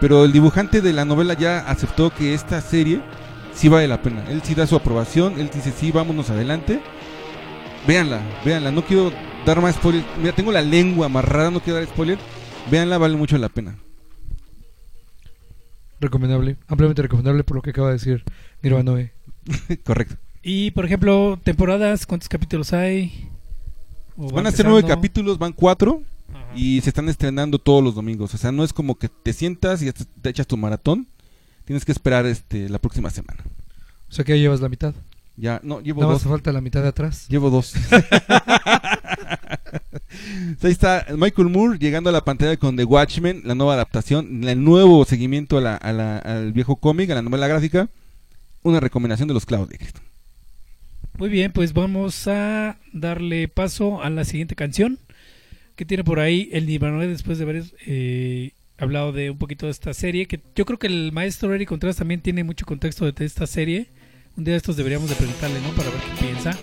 [0.00, 3.02] Pero el dibujante de la novela ya aceptó que esta serie
[3.54, 4.24] sí vale la pena.
[4.28, 6.80] Él sí da su aprobación, él dice sí, vámonos adelante.
[7.86, 9.12] Véanla, véanla, no quiero
[9.44, 10.04] dar más spoiler.
[10.20, 12.18] Mira, tengo la lengua amarrada, no quiero dar spoiler.
[12.70, 13.76] Véanla, vale mucho la pena.
[16.00, 18.24] Recomendable, ampliamente recomendable por lo que acaba de decir
[18.62, 19.12] Nirvanoe.
[19.84, 20.16] Correcto.
[20.50, 23.28] Y, por ejemplo, temporadas, ¿cuántos capítulos hay?
[24.16, 26.46] ¿O Van a ser nueve capítulos, van cuatro Ajá.
[26.56, 28.32] y se están estrenando todos los domingos.
[28.34, 31.06] O sea, no es como que te sientas y te echas tu maratón.
[31.66, 33.44] Tienes que esperar este la próxima semana.
[34.08, 34.94] O sea que ya llevas la mitad.
[35.36, 36.30] Ya, no, llevo Nada más dos.
[36.30, 37.26] te falta la mitad de atrás.
[37.28, 37.74] Llevo dos.
[40.62, 44.64] Ahí está Michael Moore llegando a la pantalla con The Watchmen, la nueva adaptación, el
[44.64, 47.88] nuevo seguimiento a la- a la- al viejo cómic, a la novela gráfica.
[48.62, 49.44] Una recomendación de los
[49.78, 50.00] Cristo.
[51.18, 54.98] Muy bien, pues vamos a darle paso a la siguiente canción
[55.78, 59.72] que tiene por ahí el Nirvana después de haber eh, hablado de un poquito de
[59.72, 63.24] esta serie, que yo creo que el maestro Eric Contreras también tiene mucho contexto de
[63.24, 63.86] esta serie.
[64.36, 65.70] Un día de estos deberíamos de preguntarle, ¿no?
[65.70, 66.58] Para ver qué piensa.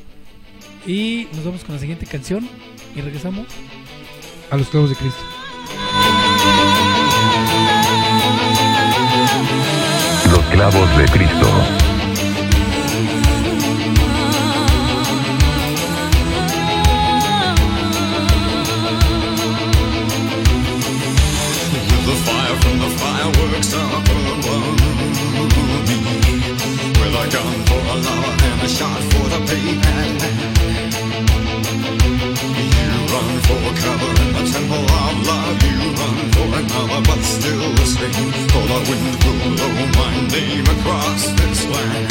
[0.86, 2.48] Y nos vamos con la siguiente canción
[2.94, 3.48] y regresamos.
[4.52, 5.22] A los clavos de Cristo.
[10.30, 11.95] Los clavos de Cristo.
[23.26, 24.80] From the fireworks up above
[25.88, 25.98] me.
[27.00, 27.98] With a gun for a
[28.44, 29.40] and a shot for the
[32.62, 35.64] You run for cover in the temple of love.
[35.64, 36.48] You run for
[37.08, 38.32] but still the same.
[38.52, 42.08] For the wind blow my name across this land.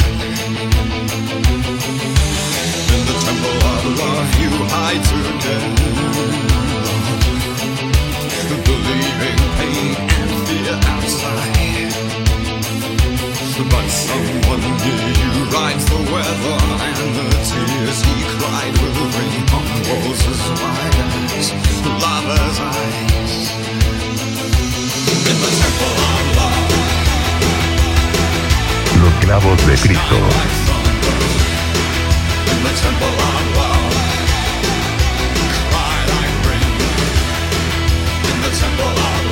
[2.93, 5.03] In the temple of love you hide
[8.65, 10.14] believing pain
[11.05, 11.93] outside.
[13.69, 19.65] But someone near you rides the weather, and the tears he cried will rain on
[19.87, 20.21] walls
[20.61, 20.97] wide
[21.37, 21.47] as
[22.01, 23.33] lover's eyes.
[25.29, 26.69] In the temple of love,
[29.01, 30.19] Los clavos de Cristo.
[32.51, 33.93] In the temple of love,
[35.53, 36.73] cry like rain.
[38.31, 39.24] In the temple of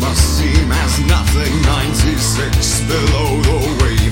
[0.00, 1.52] must seem as nothing.
[1.62, 4.05] 96 below the wave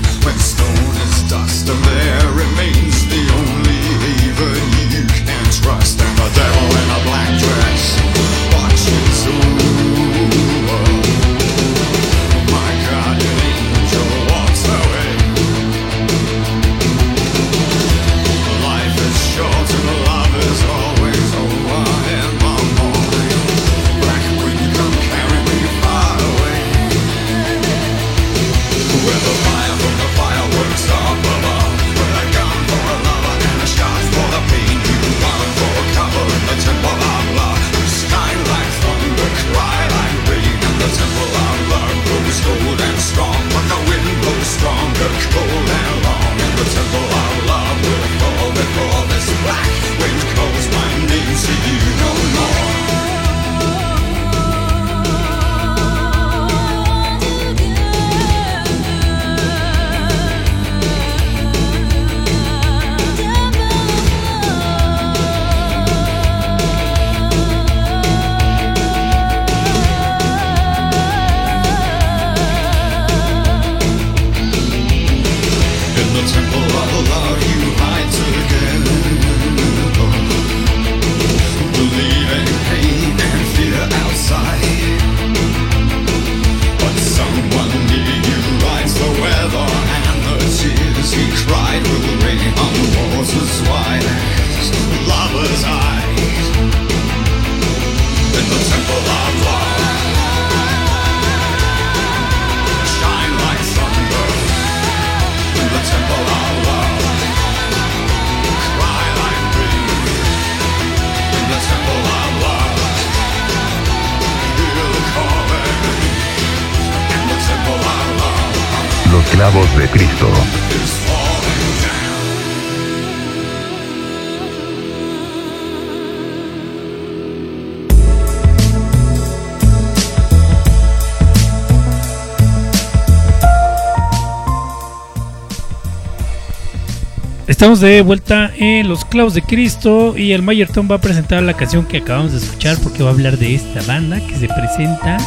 [137.46, 141.42] Estamos de vuelta en Los Clavos de Cristo y el Mayer Tom va a presentar
[141.42, 144.48] la canción que acabamos de escuchar porque va a hablar de esta banda que se
[144.48, 145.18] presenta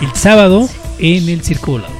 [0.00, 0.68] el sábado
[1.00, 1.96] en el Circo Volador.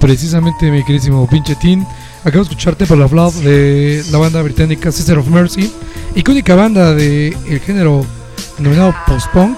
[0.00, 1.86] Precisamente, mi queridísimo pinche Tin.
[2.24, 5.72] Acabo de escuchar Temple of Love de la banda británica Sister of Mercy,
[6.16, 8.04] icónica banda del género
[8.56, 9.56] denominado post-punk,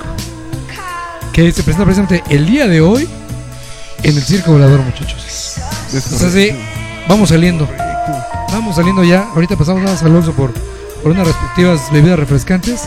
[1.33, 3.09] que se presenta precisamente el día de hoy
[4.03, 5.57] en el Circo Volador, muchachos.
[5.95, 6.51] Es O sea, sí,
[7.09, 7.67] vamos saliendo.
[8.53, 9.29] Vamos saliendo ya.
[9.35, 10.53] Ahorita pasamos nada más al Oxxo por,
[11.03, 12.83] por unas respectivas bebidas refrescantes.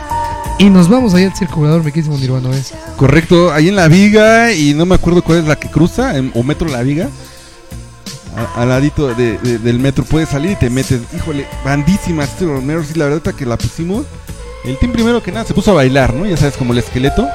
[0.59, 2.49] Y nos vamos allá al Circo Volador, mi queridísimo Nirvana.
[2.97, 6.43] Correcto, ahí en la viga y no me acuerdo cuál es la que cruza, o
[6.43, 7.09] metro la viga.
[8.36, 11.01] A- Al ladito de- de- del metro puedes salir y te metes.
[11.16, 14.05] Híjole, bandísima Sister of Mercy, la verdad que la pusimos.
[14.64, 16.26] El team primero que nada se puso a bailar, ¿no?
[16.26, 17.28] Ya sabes, como el esqueleto.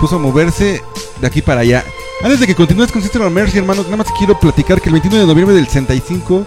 [0.00, 0.82] Puso a moverse
[1.20, 1.84] de aquí para allá.
[2.22, 5.18] Antes de que continúes con Sister Mercy, hermanos, nada más quiero platicar que el 21
[5.20, 6.44] de noviembre del 65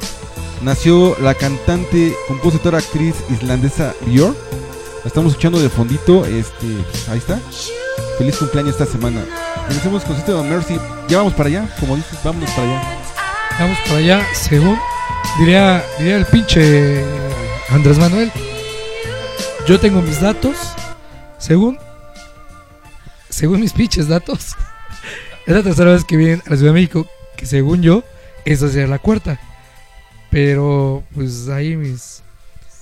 [0.62, 4.36] nació la cantante, compositora, actriz islandesa Björk.
[5.04, 6.68] La estamos escuchando de fondito, este,
[7.10, 7.40] ahí está.
[8.18, 9.24] Feliz cumpleaños esta semana.
[9.70, 10.78] Empecemos con Sister of Mercy.
[11.08, 13.00] Ya vamos para allá, como dices, vámonos para allá.
[13.60, 14.78] Vamos para allá, según
[15.40, 17.04] diría, diría el pinche
[17.70, 18.32] Andrés Manuel.
[19.68, 20.58] Yo tengo mis datos,
[21.38, 21.78] según,
[23.30, 24.56] según mis pinches datos.
[25.46, 28.04] Es la tercera vez que vienen a la Ciudad de México, que según yo,
[28.46, 29.40] esa sería la cuarta.
[30.32, 32.24] Pero, pues ahí mis,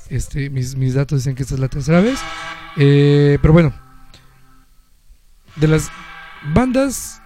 [0.09, 2.19] este, mis, mis datos dicen que esta es la tercera vez.
[2.75, 3.73] Eh, pero bueno,
[5.55, 5.89] de las
[6.53, 7.21] bandas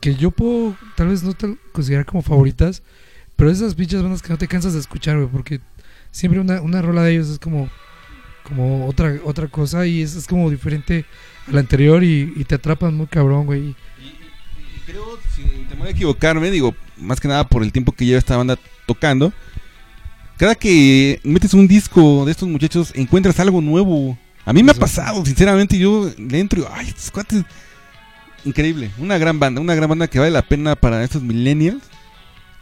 [0.00, 2.82] que yo puedo tal vez no tal- considerar como favoritas,
[3.36, 5.60] pero esas pinches bandas que no te cansas de escuchar, porque
[6.10, 7.68] siempre una, una rola de ellos es como
[8.42, 11.04] como otra otra cosa y es, es como diferente
[11.48, 13.74] a la anterior y, te atrapan muy cabrón, güey.
[14.86, 18.36] Creo, sin temor a equivocarme, digo, más que nada por el tiempo que lleva esta
[18.36, 19.32] banda tocando,
[20.38, 24.16] cada que metes un disco de estos muchachos encuentras algo nuevo.
[24.44, 27.44] A mí me ha pasado, sinceramente, yo le entro y ay, estos cuates,
[28.44, 31.82] increíble, una gran banda, una gran banda que vale la pena para estos millennials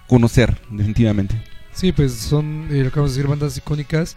[0.09, 1.41] conocer, definitivamente.
[1.75, 4.16] Sí, pues son, eh, lo acabamos de decir, bandas icónicas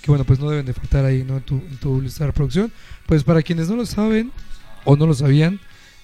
[0.00, 1.38] que bueno, pues no deben de faltar ahí, ¿no?
[1.38, 2.72] En tu, en tu lista de reproducción.
[3.06, 4.30] Pues para quienes no lo saben
[4.84, 5.60] o no lo sabían,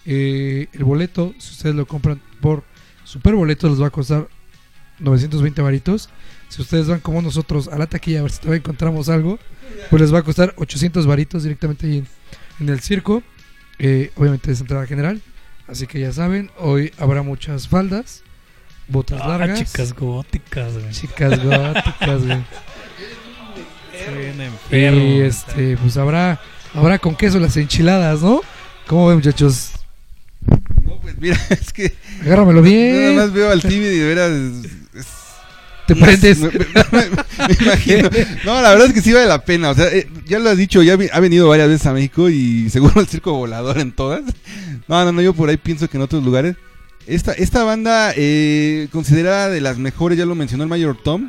[0.07, 2.65] eh, el boleto, si ustedes lo compran por
[3.05, 4.29] super boleto, les va a costar
[5.01, 6.09] 920 varitos.
[6.49, 9.39] Si ustedes van como nosotros a la taquilla a ver si todavía encontramos algo,
[9.91, 12.07] pues les va a costar 800 varitos directamente ahí en,
[12.61, 13.23] en el circo.
[13.79, 15.21] Eh, obviamente es entrada general.
[15.67, 18.23] Así que ya saben, hoy habrá muchas faldas,
[18.87, 19.59] botas Ah, largas.
[19.61, 20.91] chicas góticas, güey.
[20.91, 22.45] Chicas góticas, güey.
[24.71, 26.41] Y este, pues habrá,
[26.75, 28.43] habrá con queso las enchiladas, ¿no?
[28.87, 29.73] ¿Cómo ven, muchachos?
[31.05, 33.17] Pues mira, es que Agárramelo nada bien.
[33.17, 34.31] más veo al Timmy y de veras...
[34.95, 35.07] es-
[35.87, 36.39] Te prendes.
[36.41, 36.57] Me, me-
[36.93, 37.11] me-
[37.49, 38.09] me imagino.
[38.45, 39.71] No, la verdad es que sí vale la pena.
[39.71, 42.69] O sea, eh, ya lo has dicho, ya ha venido varias veces a México y
[42.71, 44.23] seguro el circo volador en todas.
[44.89, 46.57] No, no, no, yo por ahí pienso que en otros lugares.
[47.07, 51.29] Esta, esta banda, eh, considerada de las mejores, ya lo mencionó el Mayor Tom,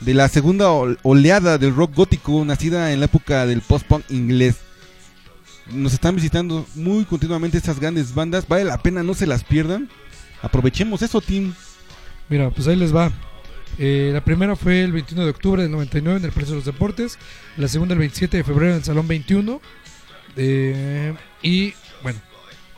[0.00, 4.56] de la segunda ol- oleada del rock gótico, nacida en la época del post-punk inglés.
[5.70, 8.46] Nos están visitando muy continuamente estas grandes bandas.
[8.48, 9.88] Vale la pena, no se las pierdan.
[10.42, 11.54] Aprovechemos eso, Tim.
[12.28, 13.12] Mira, pues ahí les va.
[13.78, 16.66] Eh, la primera fue el 21 de octubre del 99 en el Palacio de los
[16.66, 17.18] Deportes.
[17.56, 19.60] La segunda el 27 de febrero en el Salón 21.
[20.36, 22.18] Eh, y bueno,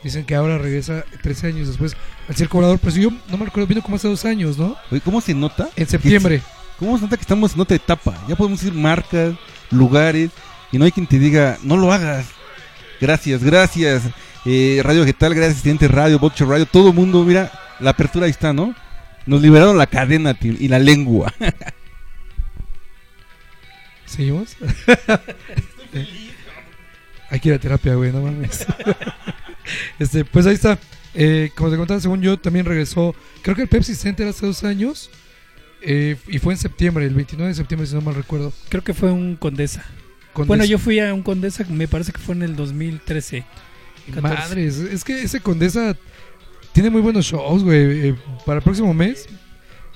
[0.03, 1.95] dicen que ahora regresa 13 años después
[2.29, 2.79] al Circo Volador.
[2.79, 4.75] Pues yo no me recuerdo, vino como hace dos años, ¿no?
[4.91, 5.69] Oye, ¿Cómo se nota?
[5.75, 6.41] En septiembre.
[6.77, 8.17] ¿Cómo se nota que estamos en otra etapa?
[8.27, 9.33] Ya podemos decir marcas,
[9.71, 10.29] lugares,
[10.71, 12.34] y no hay quien te diga, no lo hagas.
[12.99, 14.03] Gracias, gracias.
[14.45, 18.31] Eh, Radio Vegetal, gracias, Estudiante Radio, Boxer Radio, todo el mundo, mira, la apertura ahí
[18.31, 18.75] está, ¿no?
[19.25, 21.33] Nos liberaron la cadena y la lengua.
[24.05, 24.55] ¿Seguimos?
[27.29, 28.65] Hay que ir a terapia, güey, no mames.
[29.99, 30.77] este, pues ahí está.
[31.15, 33.15] Eh, como te contaba, según yo, también regresó.
[33.41, 35.09] Creo que el Pepsi Center hace dos años.
[35.81, 38.53] eh, y fue en septiembre, el 29 de septiembre, si no mal recuerdo.
[38.69, 39.83] Creo que fue un Condesa.
[40.43, 43.45] Bueno, yo fui a un Condesa, me parece que fue en el 2013.
[44.13, 44.21] 14.
[44.21, 45.95] Madres, es que ese Condesa
[46.73, 48.09] tiene muy buenos shows, güey.
[48.09, 48.15] Eh,
[48.45, 49.27] para el próximo mes,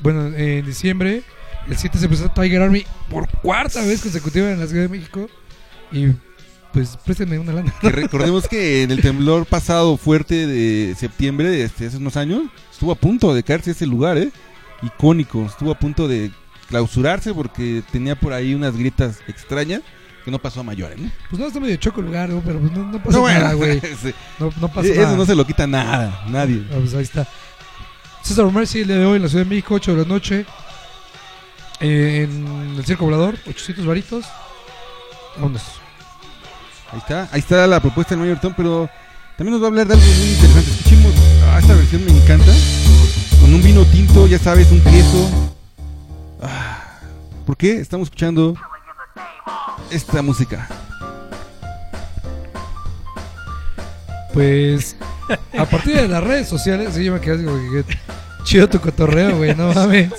[0.01, 1.23] bueno, en diciembre,
[1.67, 5.29] el 7 se presenta Tiger Army por cuarta vez consecutiva en la Ciudad de México.
[5.91, 6.07] Y
[6.73, 7.73] pues préstenme una lana.
[7.81, 12.43] Que recordemos que en el temblor pasado fuerte de septiembre, de este, hace unos años,
[12.71, 14.31] estuvo a punto de caerse ese lugar, ¿eh?
[14.81, 16.31] Icónico, estuvo a punto de
[16.69, 19.81] clausurarse porque tenía por ahí unas grietas extrañas
[20.23, 21.09] que no pasó a mayores, ¿no?
[21.29, 22.41] Pues no, está medio choco el lugar, ¿no?
[22.41, 23.79] pero pues no, no pasa No, bueno, nada, güey.
[24.01, 24.13] sí.
[24.39, 25.15] No, no pasa Eso nada.
[25.17, 26.63] no se lo quita nada, nadie.
[26.71, 27.27] Ah, pues ahí está.
[28.21, 30.45] César Mercy el día de hoy en la Ciudad de México, 8 de la noche.
[31.79, 34.25] eh, en el Circo Volador, 800 varitos.
[35.37, 35.63] Vámonos.
[36.91, 38.89] Ahí está, ahí está la propuesta del Mayor Tom, pero
[39.37, 40.71] también nos va a hablar de algo muy interesante.
[40.71, 41.13] Escuchemos,
[41.45, 42.51] ah, esta versión me encanta.
[43.39, 45.53] Con un vino tinto, ya sabes, un queso.
[46.41, 46.83] Ah,
[47.45, 48.55] ¿Por qué estamos escuchando
[49.91, 50.67] esta música?
[54.33, 54.95] Pues
[55.57, 57.45] a partir de las redes sociales, sí, yo me quedé
[58.43, 60.11] chido tu cotorreo, güey, no mames.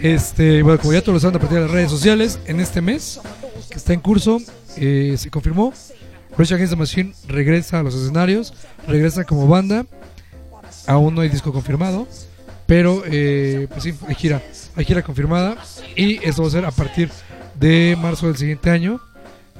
[0.00, 2.80] Este, bueno, como ya todos lo saben, a partir de las redes sociales, en este
[2.80, 3.20] mes
[3.68, 4.38] que está en curso,
[4.76, 5.72] eh, se confirmó.
[6.36, 8.54] Rage Against the Machine regresa a los escenarios,
[8.86, 9.86] regresa como banda.
[10.86, 12.06] Aún no hay disco confirmado,
[12.66, 14.40] pero eh, pues sí, hay gira,
[14.76, 15.56] hay gira confirmada.
[15.96, 17.10] Y esto va a ser a partir
[17.58, 19.00] de marzo del siguiente año.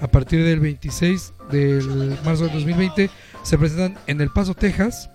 [0.01, 3.11] A partir del 26 del marzo del 2020
[3.43, 5.11] se presentan en El Paso, Texas,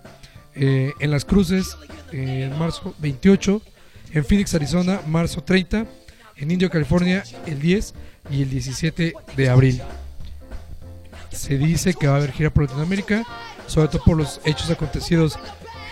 [0.54, 1.76] eh, en Las Cruces,
[2.12, 3.62] en marzo 28,
[4.12, 5.86] en Phoenix, Arizona, marzo 30,
[6.36, 7.94] en Indio, California, el 10
[8.30, 9.80] y el 17 de abril.
[11.30, 13.24] Se dice que va a haber gira por Latinoamérica,
[13.66, 15.38] sobre todo por los hechos acontecidos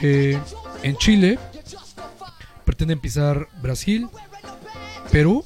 [0.03, 0.39] eh,
[0.83, 1.39] en Chile.
[2.65, 4.09] Pretenden pisar Brasil,
[5.11, 5.45] Perú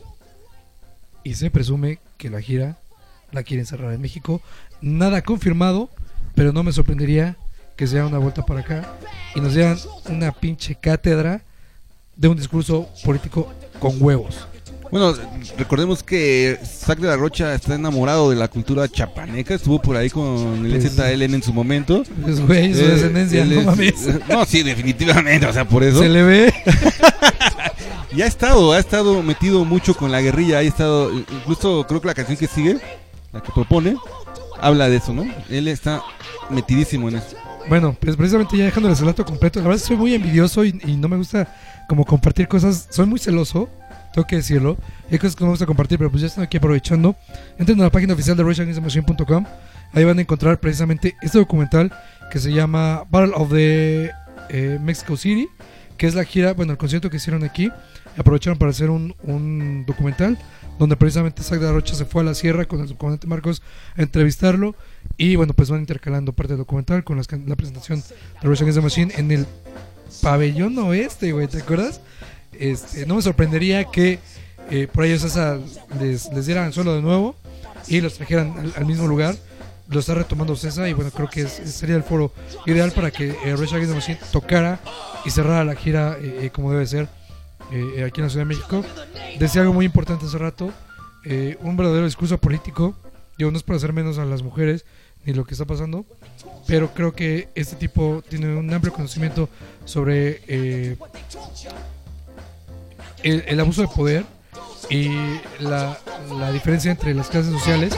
[1.27, 2.79] y se presume que la gira
[3.33, 4.41] la quieren cerrar en México.
[4.81, 5.91] Nada confirmado,
[6.37, 7.37] pero no me sorprendería
[7.74, 8.95] que se haga una vuelta para acá
[9.35, 9.77] y nos dieran
[10.09, 11.43] una pinche cátedra
[12.14, 14.47] de un discurso político con huevos.
[14.93, 15.14] Bueno,
[15.59, 20.09] recordemos que Zack de la Rocha está enamorado de la cultura chapaneca, estuvo por ahí
[20.11, 22.05] con el Pues- ZLN en su momento.
[22.24, 23.95] Es güey, su Eh, descendencia, no es- mames.
[24.29, 25.99] No, sí, definitivamente, o sea, por eso.
[25.99, 26.55] Se le ve.
[28.17, 32.07] Y ha estado, ha estado metido mucho con la guerrilla, ha estado, incluso creo que
[32.07, 32.79] la canción que sigue,
[33.31, 33.95] la que propone,
[34.59, 35.27] habla de eso, ¿no?
[35.51, 36.03] Él está
[36.49, 37.37] metidísimo en eso.
[37.69, 40.97] Bueno, pues precisamente ya dejándoles el dato completo, la verdad soy muy envidioso y, y
[40.97, 41.47] no me gusta
[41.91, 43.69] como compartir cosas, soy muy celoso,
[44.14, 44.79] tengo que decirlo,
[45.11, 47.14] hay cosas que no me gusta compartir, pero pues ya estoy aquí aprovechando.
[47.59, 49.45] Entren a la página oficial de RageAgainstTheMachine.com,
[49.93, 51.93] ahí van a encontrar precisamente este documental
[52.33, 54.11] que se llama Battle of the
[54.49, 55.51] eh, Mexico City,
[55.99, 57.71] que es la gira, bueno, el concierto que hicieron aquí,
[58.17, 60.39] aprovecharon para hacer un, un documental
[60.79, 63.62] donde precisamente Zack de la Rocha se fue a la sierra con el comandante Marcos
[63.97, 64.75] a entrevistarlo
[65.17, 68.03] y bueno, pues van intercalando parte del documental con las la presentación
[68.43, 69.47] de Rage Against the Machine en el
[70.23, 72.01] pabellón oeste, güey, ¿te acuerdas?
[72.53, 74.19] Este, no me sorprendería que
[74.71, 75.59] eh, por ellos esa
[76.01, 77.37] les, les dieran el suelo de nuevo
[77.89, 79.37] y los trajeran al, mismo lugar.
[79.89, 82.33] Lo está retomando César y bueno, creo que es- sería el foro
[82.67, 84.81] ideal para que eh, Rage Against the Machine tocara
[85.25, 87.09] y cerrara la gira eh, eh, como debe ser
[87.73, 88.85] eh, aquí en la Ciudad de México.
[89.39, 90.73] Decía algo muy importante hace rato,
[91.25, 92.95] eh, un verdadero discurso político,
[93.37, 94.85] digo, no es para hacer menos a las mujeres
[95.25, 96.07] ni lo que está pasando,
[96.69, 99.49] pero creo que este tipo tiene un amplio conocimiento
[99.85, 100.97] sobre eh,
[103.25, 104.25] el, abuso de poder
[104.89, 105.09] y
[105.59, 105.99] la,
[106.53, 107.93] diferencia entre las clases sociales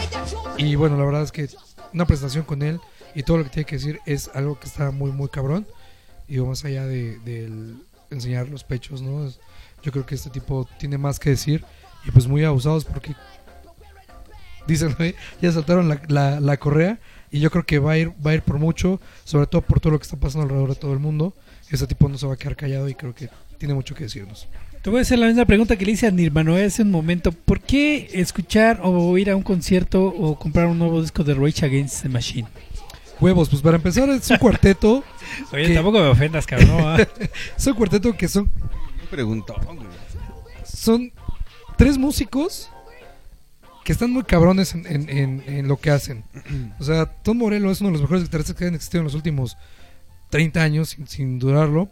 [0.57, 1.49] y bueno, la verdad es que
[1.93, 2.81] una presentación con él
[3.14, 5.66] y todo lo que tiene que decir es algo que está muy muy cabrón
[6.29, 7.75] y más allá de,
[8.11, 9.27] enseñar los pechos, ¿no?
[9.27, 9.39] Es-
[9.89, 11.64] Yo creo que este tipo tiene más que decir
[12.05, 13.14] y pues muy abusados porque
[14.66, 16.99] dicen, "Oye, ya saltaron la, la, la correa
[17.30, 19.80] y yo creo que va a ir va a ir por mucho, sobre todo por
[19.80, 21.34] todo lo que está pasando alrededor de todo el mundo.
[21.70, 24.47] Este tipo no se va a quedar callado y creo que tiene mucho que decirnos.
[24.82, 27.32] Te voy a hacer la misma pregunta que le hice a Nirvana hace un momento.
[27.32, 31.64] ¿Por qué escuchar o ir a un concierto o comprar un nuevo disco de Rage
[31.64, 32.49] Against the Machine?
[33.20, 35.03] Huevos, pues para empezar es un cuarteto,
[35.53, 36.68] Oye, tampoco me ofendas, cabrón.
[36.68, 36.97] ¿no?
[37.57, 38.51] es un cuarteto que son
[39.11, 39.54] preguntó,
[40.64, 41.12] son
[41.76, 42.70] tres músicos
[43.84, 46.22] que están muy cabrones en, lo que hacen.
[46.78, 49.14] O sea, Tom Morello es uno de los mejores guitarristas que han existido en los
[49.14, 49.56] últimos
[50.30, 51.88] 30 años, sin, dudarlo.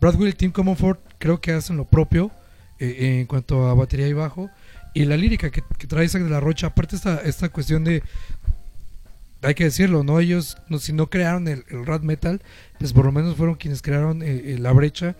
[0.00, 2.30] Brad Will y Tim Comonfort creo que hacen lo propio
[2.78, 4.50] eh, en cuanto a batería y bajo.
[4.92, 8.02] Y la lírica que, que trae Zack de la Rocha, aparte esta, esta cuestión de...
[9.42, 10.18] Hay que decirlo, ¿no?
[10.18, 12.42] Ellos, no, si no crearon el, el metal,
[12.78, 15.14] pues por lo menos fueron quienes crearon eh, eh, la brecha.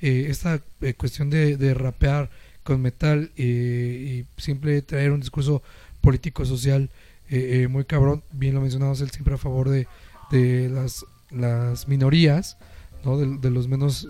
[0.00, 2.30] Eh, esta eh, cuestión de, rapear
[2.62, 5.62] con metal eh, y simple traer un discurso
[6.00, 6.90] político social
[7.28, 9.86] eh, muy cabrón bien lo mencionamos él siempre a favor de,
[10.30, 12.56] de las, las minorías
[13.04, 13.18] ¿no?
[13.18, 14.08] de, los menos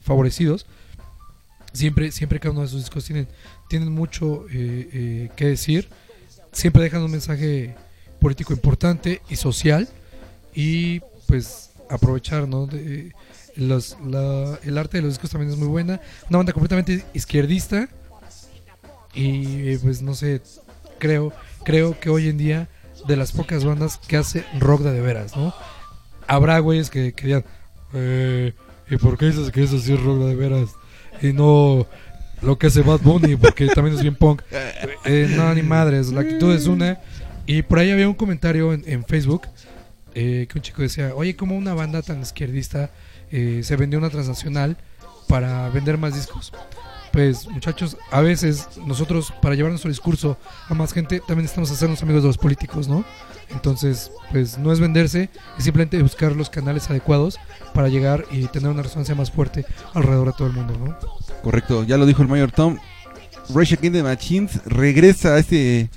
[0.00, 0.66] favorecidos
[1.72, 3.28] siempre siempre cada uno de sus discos tienen
[3.68, 5.88] tienen mucho que decir
[6.52, 7.74] siempre dejan un mensaje
[8.20, 9.88] político importante y social
[10.54, 12.66] y pues aprovechar ¿no?
[12.66, 13.12] de,
[13.56, 13.96] los,
[14.62, 17.88] el arte de los discos también es muy buena una banda completamente izquierdista
[19.14, 20.40] y eh, pues no sé
[20.98, 21.32] creo
[21.64, 22.68] creo que hoy en día
[23.06, 25.54] de las pocas bandas que hace rock de, veras no
[26.26, 27.42] habrá güeyes que, que
[27.94, 28.52] eh,
[28.88, 30.70] ¿y por qué dices que eso sí es rock de veras
[31.22, 31.86] y no
[32.42, 34.42] lo que hace Bad Bunny, porque también es bien punk.
[35.04, 36.98] Eh, no, ni madres, la actitud es una.
[37.46, 39.42] Y por ahí había un comentario en, en Facebook
[40.14, 42.90] eh, que un chico decía, oye, ¿cómo una banda tan izquierdista
[43.30, 44.76] eh, se vendió una transnacional
[45.28, 46.52] para vender más discos?
[47.12, 52.02] Pues muchachos, a veces nosotros para llevar nuestro discurso a más gente también necesitamos hacernos
[52.02, 53.04] amigos de los políticos, ¿no?
[53.50, 55.28] Entonces, pues no es venderse,
[55.58, 57.38] es simplemente buscar los canales adecuados
[57.74, 60.96] para llegar y tener una resonancia más fuerte alrededor de todo el mundo, ¿no?
[61.42, 62.78] Correcto, ya lo dijo el Mayor Tom.
[63.52, 65.90] Rage Against the Machines regresa a este,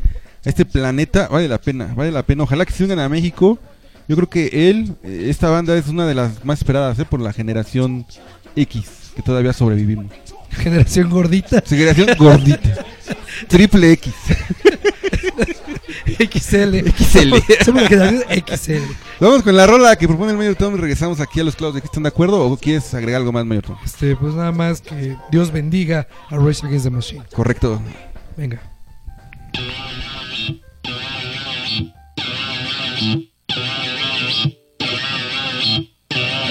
[0.44, 1.28] a este planeta.
[1.28, 2.44] Vale la pena, vale la pena.
[2.44, 3.60] Ojalá que se unan a México.
[4.08, 7.22] Yo creo que él, eh, esta banda es una de las más esperadas eh, por
[7.22, 8.06] la generación
[8.56, 10.12] X, que todavía sobrevivimos.
[10.52, 11.64] Generación gordita.
[11.66, 12.86] Generación gordita.
[13.48, 14.14] Triple X.
[16.06, 16.90] XL.
[16.90, 17.34] XL.
[17.64, 18.94] Somos generación XL.
[19.20, 21.76] Vamos con la rola que propone el Mayor Tom y regresamos aquí a los clavos
[21.76, 23.78] de que están de acuerdo o quieres agregar algo más, Mayor Tom.
[23.84, 27.24] Este, pues nada más que Dios bendiga a Rage Against the Machine.
[27.34, 27.82] Correcto.
[28.38, 28.62] Venga.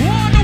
[0.00, 0.43] Wanna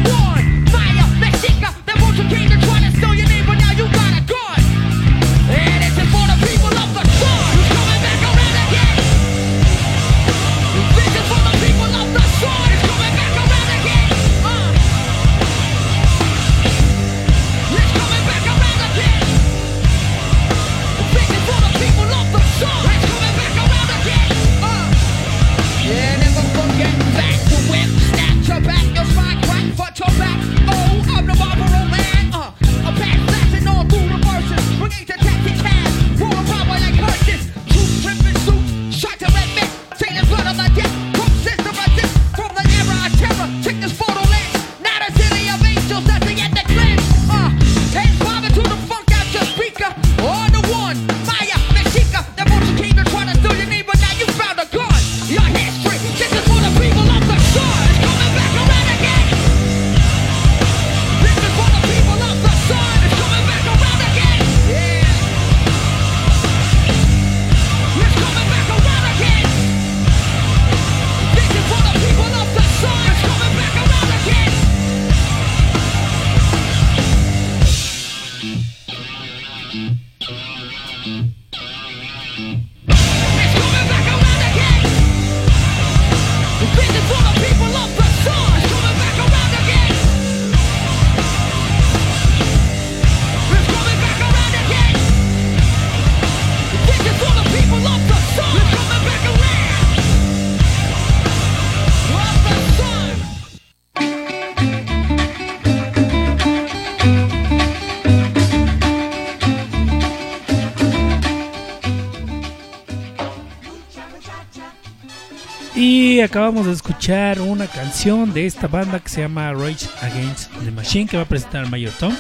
[116.23, 121.07] Acabamos de escuchar una canción de esta banda que se llama Rage Against the Machine
[121.07, 122.15] que va a presentar Mayor Tom,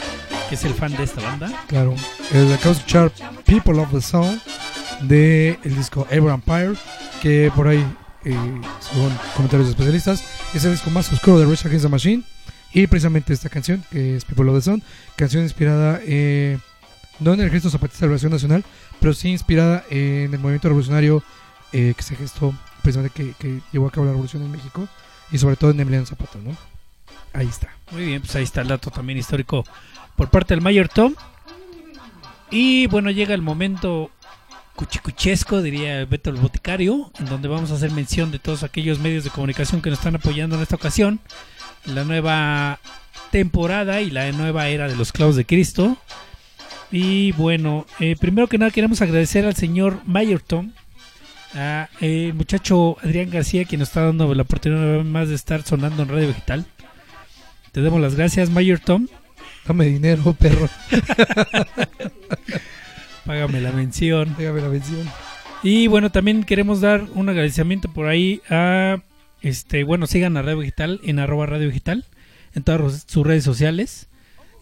[0.48, 1.53] que es el fan de esta banda.
[1.66, 1.94] Claro.
[2.32, 3.12] Eh, acabo de escuchar
[3.44, 4.40] People of the Sound
[5.03, 6.72] de el disco Ever Empire,
[7.20, 7.84] que por ahí,
[8.24, 8.34] eh,
[8.80, 10.24] según comentarios de especialistas,
[10.55, 12.22] es el disco más oscuro de Rage Against the Machine.
[12.72, 14.82] Y precisamente esta canción, que es People of the Sound,
[15.16, 16.59] canción inspirada eh,
[17.18, 18.64] no en el gesto zapatista de la Revolución Nacional,
[18.98, 21.22] pero sí inspirada en el movimiento revolucionario
[21.72, 24.89] eh, que se gestó precisamente que, que llevó a cabo la revolución en México
[25.31, 26.57] y sobre todo en Emiliano Zapata, ¿no?
[27.33, 27.70] Ahí está.
[27.93, 29.64] Muy bien, pues ahí está el dato también histórico
[30.16, 30.91] por parte del Mayor.
[32.51, 34.11] Y bueno, llega el momento
[34.74, 39.24] cuchicuchesco, diría Beto el Boticario, en donde vamos a hacer mención de todos aquellos medios
[39.24, 41.20] de comunicación que nos están apoyando en esta ocasión.
[41.85, 42.81] La nueva
[43.31, 45.97] temporada y la nueva era de los clavos de Cristo.
[46.91, 50.72] Y bueno, eh, primero que nada queremos agradecer al señor Mayor Tom,
[51.55, 56.03] a el muchacho Adrián García, quien nos está dando la oportunidad más de estar sonando
[56.03, 56.66] en Radio Vegetal.
[57.72, 59.09] Te damos las gracias, Mayor Tom.
[59.66, 60.68] Dame dinero, perro.
[63.24, 64.34] Págame la mención.
[64.38, 65.09] Déjame la mención.
[65.62, 69.03] Y bueno, también queremos dar un agradecimiento por ahí a
[69.42, 72.05] este, bueno, sigan a Radio Digital en arroba Radio Digital
[72.55, 74.09] en todas sus redes sociales.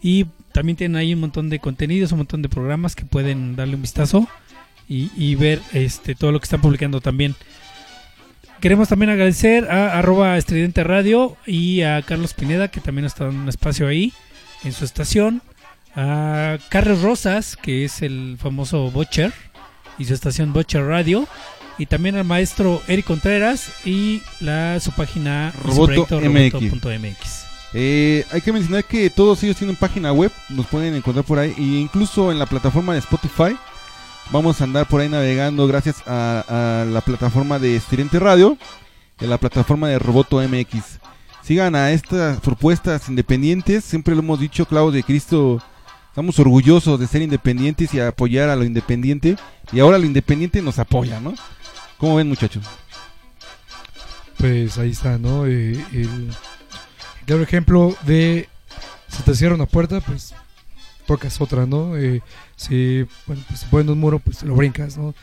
[0.01, 3.75] Y también tienen ahí un montón de contenidos, un montón de programas que pueden darle
[3.75, 4.27] un vistazo
[4.89, 7.35] y, y ver este todo lo que están publicando también.
[8.59, 13.43] Queremos también agradecer a arroba estridente radio y a Carlos Pineda que también está dando
[13.43, 14.11] un espacio ahí
[14.65, 15.41] en su estación.
[15.95, 19.31] A Carlos Rosas que es el famoso Butcher
[19.97, 21.27] y su estación Butcher Radio.
[21.77, 27.45] Y también al maestro Eric Contreras y la, su página su Roboto MX.
[27.73, 31.53] Eh, hay que mencionar que todos ellos tienen página web, nos pueden encontrar por ahí,
[31.57, 33.55] e incluso en la plataforma de Spotify.
[34.31, 38.57] Vamos a andar por ahí navegando gracias a, a la plataforma de Estirente Radio,
[39.19, 40.99] en la plataforma de Roboto MX.
[41.41, 45.59] Sigan a estas propuestas independientes, siempre lo hemos dicho, Clavos de Cristo,
[46.09, 49.35] estamos orgullosos de ser independientes y apoyar a lo independiente,
[49.71, 51.33] y ahora lo independiente nos apoya, ¿no?
[51.97, 52.63] ¿Cómo ven muchachos?
[54.37, 55.47] Pues ahí está, ¿no?
[55.47, 58.47] Eh, el ejemplo de
[59.07, 60.33] si te cierra una puerta, pues
[61.09, 61.97] tocas otra, ¿no?
[61.97, 62.21] Eh,
[62.55, 65.15] si bueno, pues, ponen un muro, pues te lo brincas, ¿no?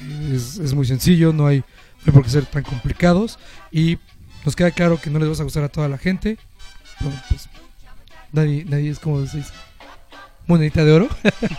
[0.00, 1.64] Eh, es, es muy sencillo, no hay, no
[2.06, 3.40] hay por qué ser tan complicados
[3.72, 3.98] y
[4.44, 6.38] nos queda claro que no les vas a gustar a toda la gente.
[7.00, 7.48] Bueno, pues
[8.30, 9.42] nadie, nadie es como dice,
[10.46, 11.08] monedita de oro,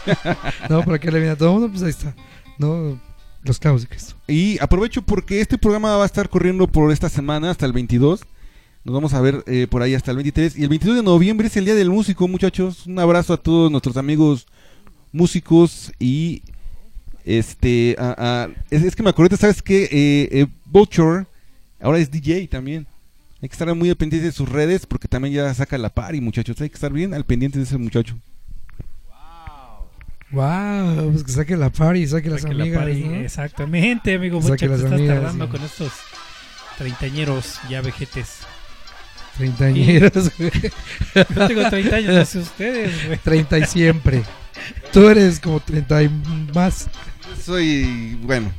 [0.69, 0.81] ¿no?
[0.83, 2.15] Para que le viene a todo el mundo, pues ahí está,
[2.57, 2.97] ¿no?
[3.43, 4.15] Los clavos de Cristo.
[4.29, 8.21] Y aprovecho porque este programa va a estar corriendo por esta semana hasta el 22.
[8.83, 10.57] Nos vamos a ver eh, por ahí hasta el 23.
[10.57, 12.85] Y el 22 de noviembre es el Día del Músico, muchachos.
[12.85, 14.45] Un abrazo a todos nuestros amigos
[15.11, 15.91] músicos.
[15.99, 16.41] Y
[17.23, 17.95] este.
[17.97, 19.83] a- a- es, es que me acordé, ¿sabes qué?
[19.85, 21.25] Eh, eh, Butcher
[21.81, 22.85] ahora es DJ también.
[23.41, 26.19] Hay que estar muy al pendiente de sus redes porque también ya saca la party,
[26.21, 26.59] muchachos.
[26.61, 28.17] Hay que estar bien al pendiente de ese muchacho.
[30.31, 33.15] Wow, pues que saque la party, saque las Saque la amigas, party, ¿no?
[33.15, 35.51] Exactamente, amigo las estás amigas, tardando sí.
[35.51, 35.91] con estos
[36.77, 38.39] treintañeros ya vejetes.
[39.37, 40.51] Treintañeros, güey.
[41.15, 43.17] Yo tengo 30 años, no sé ustedes, güey.
[43.19, 44.23] Treinta y siempre.
[44.91, 46.09] Tú eres como treinta y
[46.53, 46.87] más.
[47.43, 48.51] Soy, bueno,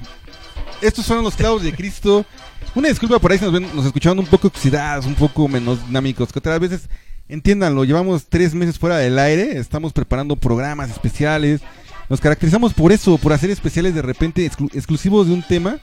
[0.82, 2.26] estos fueron los clavos de Cristo.
[2.74, 5.86] Una disculpa por ahí si nos, ven, nos escuchaban un poco oxidados, un poco menos
[5.86, 6.88] dinámicos, que otras veces,
[7.28, 11.60] entiéndanlo, llevamos tres meses fuera del aire, estamos preparando programas especiales,
[12.08, 15.78] nos caracterizamos por eso, por hacer especiales de repente exclu- exclusivos de un tema.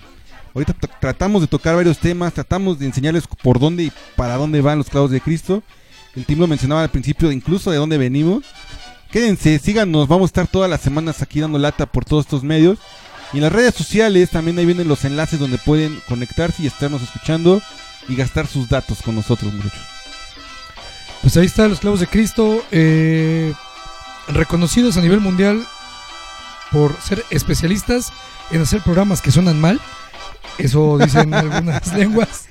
[0.53, 4.77] Ahorita tratamos de tocar varios temas, tratamos de enseñarles por dónde y para dónde van
[4.77, 5.63] los clavos de Cristo.
[6.15, 8.43] El team lo mencionaba al principio, incluso de dónde venimos.
[9.11, 12.79] Quédense, síganos, vamos a estar todas las semanas aquí dando lata por todos estos medios.
[13.33, 17.01] Y en las redes sociales también ahí vienen los enlaces donde pueden conectarse y estarnos
[17.01, 17.61] escuchando
[18.09, 19.79] y gastar sus datos con nosotros, muchachos.
[21.21, 23.53] Pues ahí están los clavos de Cristo, eh,
[24.27, 25.65] reconocidos a nivel mundial
[26.71, 28.11] por ser especialistas
[28.49, 29.79] en hacer programas que suenan mal.
[30.57, 32.45] Eso dicen algunas lenguas.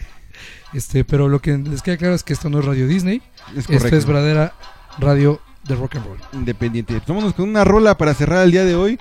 [0.73, 3.23] Este, pero lo que les queda claro es que esto no es Radio Disney.
[3.53, 3.97] Es Esto correcto.
[3.97, 4.53] es verdadera
[4.99, 6.19] radio de rock and roll.
[6.33, 7.01] Independiente.
[7.07, 8.99] Vámonos con una rola para cerrar el día de hoy.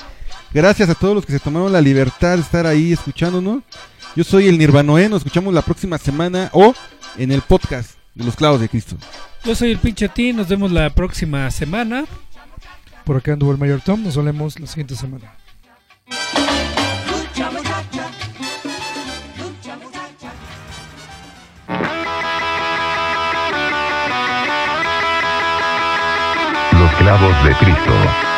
[0.52, 3.62] Gracias a todos los que se tomaron la libertad de estar ahí escuchándonos.
[4.16, 6.74] Yo soy el Nirvanoé, nos escuchamos la próxima semana o
[7.18, 8.96] en el podcast de los clavos de Cristo.
[9.46, 12.06] Yo soy el pinche T, nos vemos la próxima semana.
[13.06, 14.04] Por acá anduvo el Mayor Tom.
[14.04, 15.34] Nos solemos la siguiente semana.
[27.10, 28.29] Los clavos de Cristo.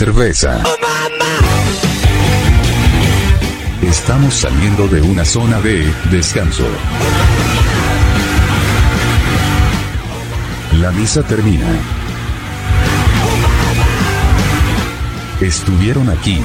[0.00, 0.62] Cerveza.
[3.82, 6.66] Estamos saliendo de una zona de descanso.
[10.80, 11.66] La misa termina.
[15.42, 16.40] Estuvieron aquí.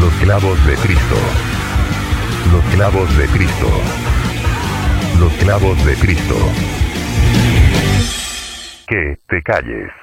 [0.00, 1.16] Los clavos de Cristo.
[2.50, 3.70] Los clavos de Cristo.
[5.20, 6.36] Los clavos de Cristo.
[8.88, 9.96] Que te calles.